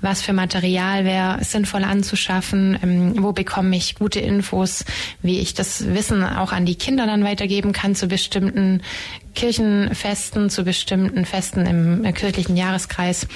[0.00, 2.78] was für Material Material wäre sinnvoll anzuschaffen?
[2.84, 4.84] Ähm, wo bekomme ich gute Infos,
[5.20, 8.80] wie ich das Wissen auch an die Kinder dann weitergeben kann zu bestimmten
[9.34, 13.26] Kirchenfesten, zu bestimmten Festen im äh, kirchlichen Jahreskreis.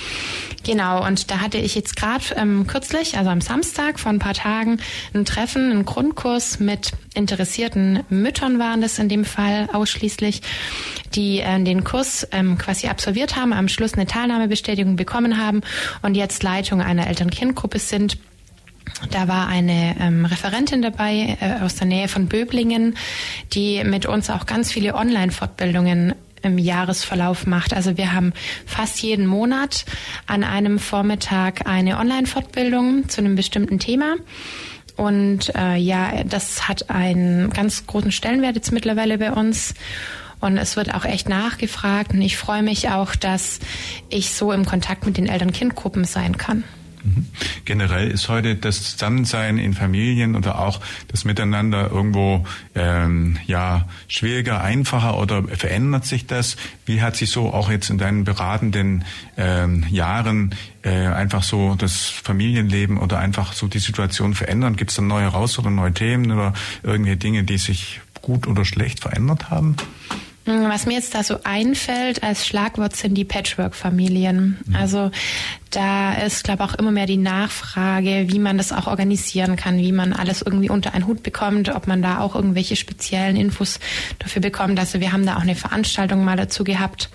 [0.65, 4.35] Genau, und da hatte ich jetzt gerade ähm, kürzlich, also am Samstag vor ein paar
[4.35, 4.79] Tagen,
[5.15, 10.43] ein Treffen, einen Grundkurs mit interessierten Müttern waren das in dem Fall ausschließlich,
[11.15, 15.63] die äh, den Kurs ähm, quasi absolviert haben, am Schluss eine Teilnahmebestätigung bekommen haben
[16.03, 18.19] und jetzt Leitung einer Eltern-Kind-Gruppe sind
[19.11, 22.97] da war eine ähm, Referentin dabei äh, aus der Nähe von Böblingen,
[23.53, 27.75] die mit uns auch ganz viele Online-Fortbildungen im Jahresverlauf macht.
[27.75, 28.33] Also wir haben
[28.65, 29.85] fast jeden Monat
[30.27, 34.17] an einem Vormittag eine Online-Fortbildung zu einem bestimmten Thema.
[34.97, 39.75] Und äh, ja, das hat einen ganz großen Stellenwert jetzt mittlerweile bei uns.
[40.41, 42.13] Und es wird auch echt nachgefragt.
[42.13, 43.59] Und ich freue mich auch, dass
[44.09, 46.65] ich so im Kontakt mit den Eltern-Kind-Gruppen sein kann.
[47.07, 47.27] Mhm.
[47.65, 52.45] Generell ist heute das Zusammensein in Familien oder auch das Miteinander irgendwo
[52.75, 56.57] ähm, ja schwieriger, einfacher oder verändert sich das?
[56.85, 59.05] Wie hat sich so auch jetzt in deinen beratenden
[59.37, 64.77] ähm, Jahren äh, einfach so das Familienleben oder einfach so die Situation verändert?
[64.77, 66.53] Gibt es dann neue Herausforderungen, neue Themen oder
[66.83, 69.77] irgendwelche Dinge, die sich gut oder schlecht verändert haben?
[70.47, 74.59] Hm, was mir jetzt da so einfällt als Schlagwort sind die Patchwork-Familien.
[74.65, 74.77] Mhm.
[74.77, 75.11] Also
[75.71, 79.79] da ist, glaube ich, auch immer mehr die Nachfrage, wie man das auch organisieren kann,
[79.79, 83.81] wie man alles irgendwie unter einen Hut bekommt, ob man da auch irgendwelche speziellen Infos
[84.19, 84.79] dafür bekommt.
[84.79, 87.11] Also wir haben da auch eine Veranstaltung mal dazu gehabt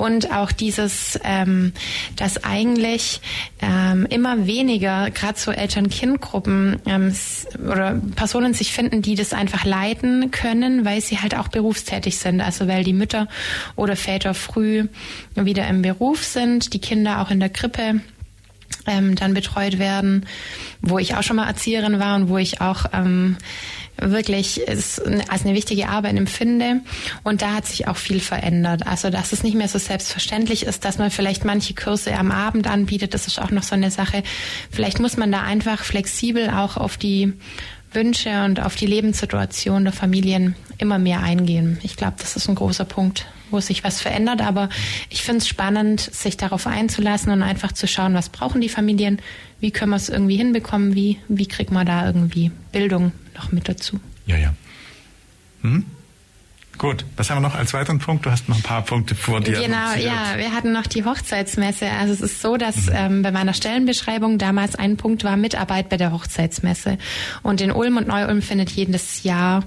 [0.00, 1.74] und auch dieses, ähm,
[2.16, 3.20] dass eigentlich
[3.60, 7.14] ähm, immer weniger, gerade so Eltern-Kind-Gruppen ähm,
[7.70, 12.40] oder Personen sich finden, die das einfach leiten können, weil sie halt auch berufstätig sind.
[12.40, 13.28] Also weil die Mütter
[13.76, 14.88] oder Väter früh
[15.34, 18.00] wieder im Beruf sind, die Kinder auch in der Krippe
[18.86, 20.26] ähm, dann betreut werden,
[20.80, 23.36] wo ich auch schon mal Erzieherin war und wo ich auch ähm,
[23.98, 25.00] wirklich als
[25.44, 26.80] eine wichtige Arbeit empfinde.
[27.22, 28.86] Und da hat sich auch viel verändert.
[28.86, 32.66] Also, dass es nicht mehr so selbstverständlich ist, dass man vielleicht manche Kurse am Abend
[32.66, 34.22] anbietet, das ist auch noch so eine Sache.
[34.70, 37.34] Vielleicht muss man da einfach flexibel auch auf die
[37.92, 41.78] Wünsche und auf die Lebenssituation der Familien immer mehr eingehen.
[41.82, 44.42] Ich glaube, das ist ein großer Punkt, wo sich was verändert.
[44.42, 44.68] Aber
[45.08, 49.20] ich finde es spannend, sich darauf einzulassen und einfach zu schauen, was brauchen die Familien,
[49.60, 53.68] wie können wir es irgendwie hinbekommen, wie, wie kriegt man da irgendwie Bildung noch mit
[53.68, 54.00] dazu.
[54.26, 54.54] Ja, ja.
[55.62, 55.84] Hm?
[56.80, 58.24] Gut, was haben wir noch als weiteren Punkt?
[58.24, 59.60] Du hast noch ein paar Punkte vor dir.
[59.60, 61.90] Genau, ja, wir hatten noch die Hochzeitsmesse.
[61.90, 62.92] Also es ist so, dass mhm.
[62.94, 66.96] ähm, bei meiner Stellenbeschreibung damals ein Punkt war Mitarbeit bei der Hochzeitsmesse.
[67.42, 69.64] Und in Ulm und Neu-Ulm findet jedes Jahr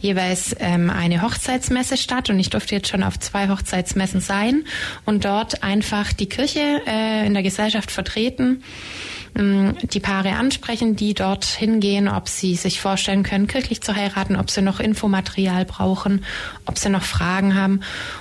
[0.00, 2.28] jeweils ähm, eine Hochzeitsmesse statt.
[2.28, 4.64] Und ich durfte jetzt schon auf zwei Hochzeitsmessen sein
[5.04, 8.64] und dort einfach die Kirche äh, in der Gesellschaft vertreten
[9.38, 14.50] die Paare ansprechen, die dort hingehen, ob sie sich vorstellen können, kirchlich zu heiraten, ob
[14.50, 16.24] sie noch Infomaterial brauchen,
[16.66, 17.80] ob sie noch Fragen haben.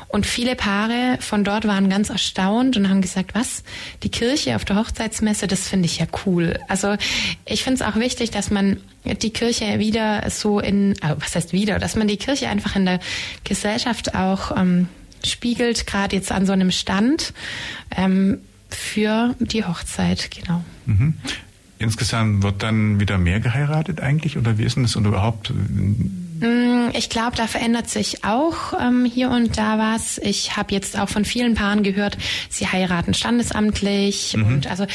[0.09, 3.63] Und viele Paare von dort waren ganz erstaunt und haben gesagt, was,
[4.03, 6.59] die Kirche auf der Hochzeitsmesse, das finde ich ja cool.
[6.68, 6.95] Also
[7.45, 11.51] ich finde es auch wichtig, dass man die Kirche wieder so in, äh, was heißt
[11.51, 12.99] wieder, dass man die Kirche einfach in der
[13.43, 14.88] Gesellschaft auch ähm,
[15.26, 17.34] spiegelt, gerade jetzt an so einem Stand.
[17.95, 18.39] Ähm,
[18.70, 20.63] für die Hochzeit, genau.
[20.86, 21.15] Mhm.
[21.80, 25.51] insgesamt wird dann wieder mehr geheiratet eigentlich oder wie ist denn das und überhaupt?
[26.39, 30.18] Mm, ich glaube, da verändert sich auch ähm, hier und da was.
[30.20, 32.18] Ich habe jetzt auch von vielen Paaren gehört,
[32.49, 34.45] sie heiraten standesamtlich mhm.
[34.45, 34.86] und also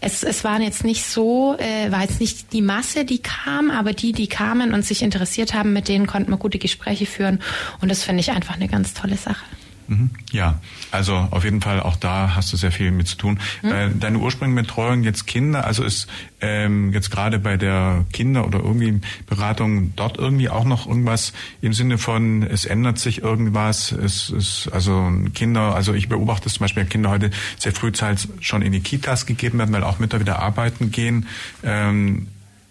[0.00, 3.92] es, es waren jetzt nicht so, äh, war jetzt nicht die Masse, die kam, aber
[3.92, 7.40] die, die kamen und sich interessiert haben, mit denen konnten wir gute Gespräche führen
[7.80, 9.44] und das finde ich einfach eine ganz tolle Sache.
[9.88, 10.10] Mhm.
[10.32, 10.60] Ja,
[10.90, 13.38] also auf jeden Fall auch da hast du sehr viel mit zu tun.
[13.62, 16.08] Äh, deine ursprüngliche Betreuung jetzt Kinder, also ist
[16.40, 21.72] ähm, jetzt gerade bei der Kinder- oder irgendwie Beratung dort irgendwie auch noch irgendwas im
[21.72, 26.84] Sinne von, es ändert sich irgendwas, es ist also Kinder, also ich beobachte zum Beispiel
[26.84, 30.90] Kinder heute sehr frühzeitig schon in die Kitas gegeben werden, weil auch Mütter wieder arbeiten
[30.90, 31.26] gehen.
[31.62, 32.28] Ähm,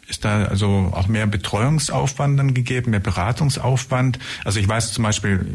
[0.07, 4.19] ist da also auch mehr Betreuungsaufwand dann gegeben, mehr Beratungsaufwand?
[4.43, 5.45] Also ich weiß zum Beispiel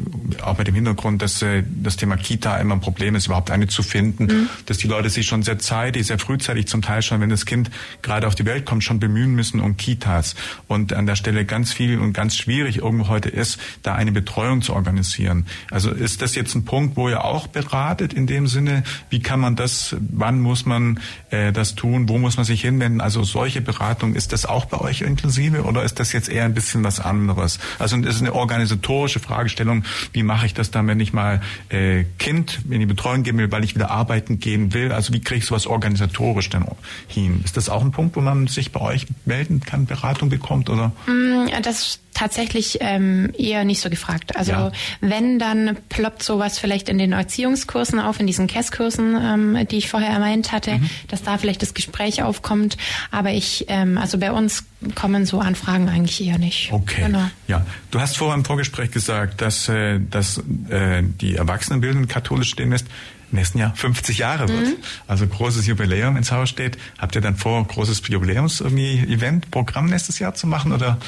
[0.42, 3.68] auch mit dem Hintergrund, dass äh, das Thema Kita immer ein Problem ist, überhaupt eine
[3.68, 4.48] zu finden, mhm.
[4.66, 7.70] dass die Leute sich schon sehr zeitig, sehr frühzeitig zum Teil schon, wenn das Kind
[8.02, 10.34] gerade auf die Welt kommt, schon bemühen müssen um Kitas.
[10.66, 14.62] Und an der Stelle ganz viel und ganz schwierig irgendwo heute ist, da eine Betreuung
[14.62, 15.46] zu organisieren.
[15.70, 19.40] Also ist das jetzt ein Punkt, wo ihr auch beratet in dem Sinne, wie kann
[19.40, 23.00] man das, wann muss man äh, das tun, wo muss man sich hinwenden?
[23.00, 26.44] Also solche Beratung ist das das auch bei euch inklusive oder ist das jetzt eher
[26.44, 27.58] ein bisschen was anderes?
[27.78, 32.04] Also es ist eine organisatorische Fragestellung, wie mache ich das dann, wenn ich mal äh,
[32.18, 34.92] Kind in die Betreuung gehen will, weil ich wieder arbeiten gehen will?
[34.92, 36.64] Also wie kriege ich sowas organisatorisch denn
[37.06, 37.42] hin?
[37.44, 40.92] Ist das auch ein Punkt, wo man sich bei euch melden kann, Beratung bekommt oder?
[41.06, 44.36] Mm, das tatsächlich ähm, eher nicht so gefragt.
[44.36, 44.72] Also ja.
[45.00, 49.88] wenn, dann ploppt sowas vielleicht in den Erziehungskursen auf, in diesen KESS-Kursen, ähm, die ich
[49.88, 50.90] vorher erwähnt hatte, mhm.
[51.08, 52.76] dass da vielleicht das Gespräch aufkommt.
[53.10, 54.64] Aber ich, ähm, also bei uns
[54.94, 56.72] kommen so Anfragen eigentlich eher nicht.
[56.72, 57.02] Okay.
[57.06, 57.30] Genau.
[57.48, 62.70] Ja, du hast vorher im Vorgespräch gesagt, dass, äh, dass äh, die Erwachsenenbildung katholisch stehen
[62.70, 62.86] lässt
[63.32, 64.66] nächsten Jahr 50 Jahre wird.
[64.66, 64.76] Mhm.
[65.06, 66.78] Also großes Jubiläum ins Haus steht.
[66.98, 70.98] Habt ihr dann vor, großes Jubiläums irgendwie Event, Programm nächstes Jahr zu machen oder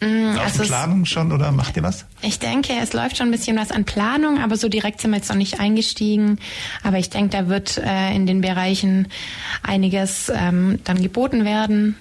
[0.00, 2.04] Mm, also Planung schon oder macht ihr was?
[2.20, 5.16] Ich denke, es läuft schon ein bisschen was an Planung, aber so direkt sind wir
[5.16, 6.38] jetzt noch nicht eingestiegen.
[6.82, 9.08] Aber ich denke, da wird äh, in den Bereichen
[9.62, 11.96] einiges ähm, dann geboten werden.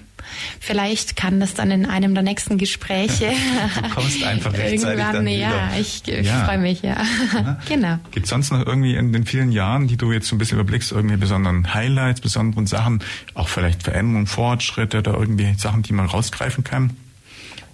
[0.59, 3.31] Vielleicht kann das dann in einem der nächsten Gespräche.
[3.83, 5.37] du kommst einfach rechtzeitig Irgendwann, dann wieder.
[5.37, 6.45] ja, ich, ich ja.
[6.45, 6.97] freue mich, ja.
[7.67, 7.97] genau.
[8.11, 10.59] Gibt es sonst noch irgendwie in den vielen Jahren, die du jetzt so ein bisschen
[10.59, 13.03] überblickst, irgendwie besonderen Highlights, besonderen Sachen,
[13.33, 16.91] auch vielleicht Veränderungen, Fortschritte oder irgendwie Sachen, die man rausgreifen kann?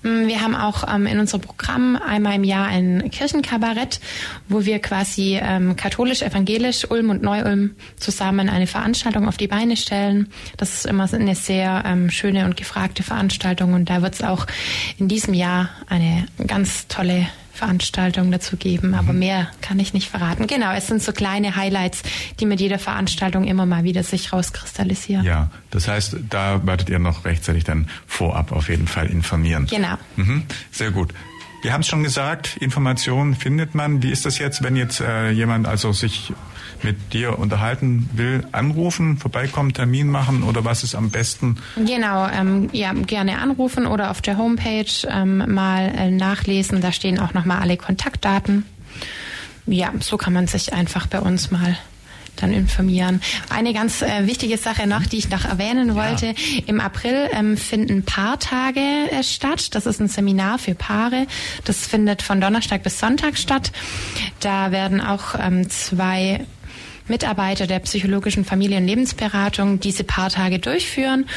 [0.03, 3.99] Mm, wir haben auch ähm, in unserem Programm einmal im Jahr ein Kirchenkabarett,
[4.47, 10.29] wo wir quasi ähm, katholisch-evangelisch Ulm und Neu-Ulm zusammen eine Veranstaltung auf die Beine stellen.
[10.57, 14.47] Das ist immer eine sehr ähm, schöne und gefragte Veranstaltung und da wird es auch
[14.97, 19.19] in diesem Jahr eine ganz tolle Veranstaltung dazu geben, aber mhm.
[19.19, 20.47] mehr kann ich nicht verraten.
[20.47, 22.03] Genau, es sind so kleine Highlights,
[22.39, 25.25] die mit jeder Veranstaltung immer mal wieder sich rauskristallisieren.
[25.25, 29.67] Ja, das heißt, da werdet ihr noch rechtzeitig dann vorab auf jeden Fall informieren.
[29.67, 29.95] Genau.
[30.15, 31.13] Mhm, sehr gut.
[31.61, 34.01] Wir haben es schon gesagt, Informationen findet man.
[34.01, 36.33] Wie ist das jetzt, wenn jetzt äh, jemand also sich
[36.83, 41.57] mit dir unterhalten will, anrufen, vorbeikommen, Termin machen oder was ist am besten?
[41.75, 46.81] Genau, ähm, ja, gerne anrufen oder auf der Homepage ähm, mal äh, nachlesen.
[46.81, 48.65] Da stehen auch nochmal alle Kontaktdaten.
[49.67, 51.77] Ja, so kann man sich einfach bei uns mal
[52.37, 53.21] dann informieren.
[53.49, 56.27] Eine ganz äh, wichtige Sache noch, die ich noch erwähnen wollte.
[56.27, 56.33] Ja.
[56.65, 58.79] Im April ähm, finden Paartage
[59.11, 59.75] äh, statt.
[59.75, 61.27] Das ist ein Seminar für Paare.
[61.65, 63.71] Das findet von Donnerstag bis Sonntag statt.
[64.39, 66.45] Da werden auch ähm, zwei
[67.11, 71.27] Mitarbeiter der psychologischen Familien- und Lebensberatung diese paar Tage durchführen.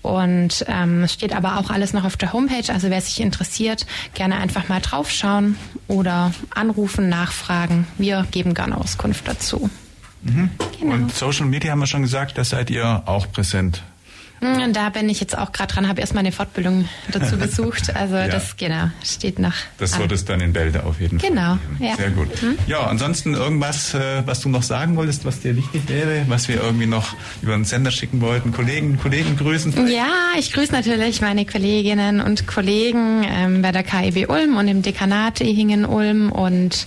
[0.00, 2.72] Und ähm, steht aber auch alles noch auf der Homepage.
[2.72, 5.56] Also wer sich interessiert, gerne einfach mal draufschauen
[5.88, 7.86] oder anrufen, nachfragen.
[7.98, 9.68] Wir geben gerne Auskunft dazu.
[10.22, 10.50] Mhm.
[10.80, 10.94] Genau.
[10.94, 13.82] Und Social Media haben wir schon gesagt, da seid ihr auch präsent.
[14.44, 17.94] Hm, da bin ich jetzt auch gerade dran, habe erstmal eine Fortbildung dazu besucht.
[17.94, 18.28] Also ja.
[18.28, 19.54] das genau steht nach.
[19.78, 21.58] Das wird es dann in Bälde auf jeden genau, Fall.
[21.78, 21.90] Genau.
[21.90, 21.96] Ja.
[21.96, 22.28] Sehr gut.
[22.40, 22.58] Hm?
[22.66, 26.62] Ja, ansonsten irgendwas, äh, was du noch sagen wolltest, was dir wichtig wäre, was wir
[26.62, 29.72] irgendwie noch über den Sender schicken wollten, Kollegen, Kollegen grüßen.
[29.72, 29.94] Vielleicht?
[29.96, 34.82] Ja, ich grüße natürlich meine Kolleginnen und Kollegen ähm, bei der KIB Ulm und im
[34.82, 36.86] Dekanat Ehingen Ulm und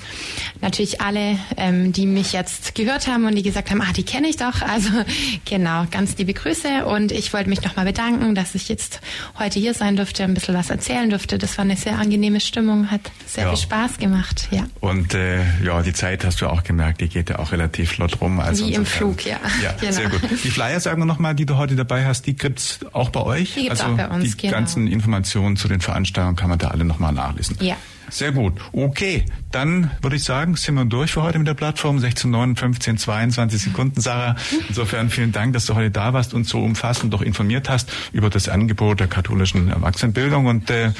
[0.61, 4.27] natürlich alle, ähm, die mich jetzt gehört haben und die gesagt haben, ah, die kenne
[4.27, 4.61] ich doch.
[4.61, 4.89] Also
[5.45, 9.01] genau, ganz liebe Grüße und ich wollte mich nochmal bedanken, dass ich jetzt
[9.39, 11.37] heute hier sein durfte, ein bisschen was erzählen durfte.
[11.37, 13.49] Das war eine sehr angenehme Stimmung, hat sehr ja.
[13.49, 14.47] viel Spaß gemacht.
[14.51, 14.65] Ja.
[14.79, 18.21] Und äh, ja, die Zeit hast du auch gemerkt, die geht ja auch relativ flott
[18.21, 18.39] rum.
[18.39, 19.37] Also Wie im Flug, ja.
[19.63, 19.91] Ja, genau.
[19.91, 20.21] sehr gut.
[20.43, 23.53] Die Flyer, sagen wir nochmal, die du heute dabei hast, die gibt's auch bei euch?
[23.55, 24.53] Die gibt's also auch bei uns, die genau.
[24.53, 27.57] ganzen Informationen zu den Veranstaltungen kann man da alle nochmal nachlesen.
[27.61, 27.75] Ja.
[28.09, 28.53] Sehr gut.
[28.71, 31.99] Okay, dann würde ich sagen, sind wir durch für heute mit der Plattform.
[31.99, 34.35] 16, 9, 15, 22 Sekunden, Sarah.
[34.69, 38.29] Insofern vielen Dank, dass du heute da warst und so umfassend doch informiert hast über
[38.29, 40.91] das Angebot der katholischen Erwachsenenbildung und äh,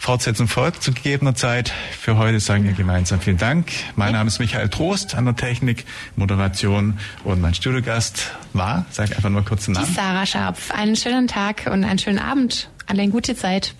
[0.00, 1.72] Fortsetzung folgt zu gegebener Zeit.
[2.00, 3.70] Für heute sagen wir gemeinsam vielen Dank.
[3.96, 5.84] Mein Name ist Michael Trost an der Technik,
[6.16, 9.86] Moderation und mein Studiogast war, sag einfach nur kurz den Namen.
[9.86, 10.70] Die Sarah Scharpf.
[10.70, 12.70] Einen schönen Tag und einen schönen Abend.
[12.86, 13.74] Alle eine gute Zeit.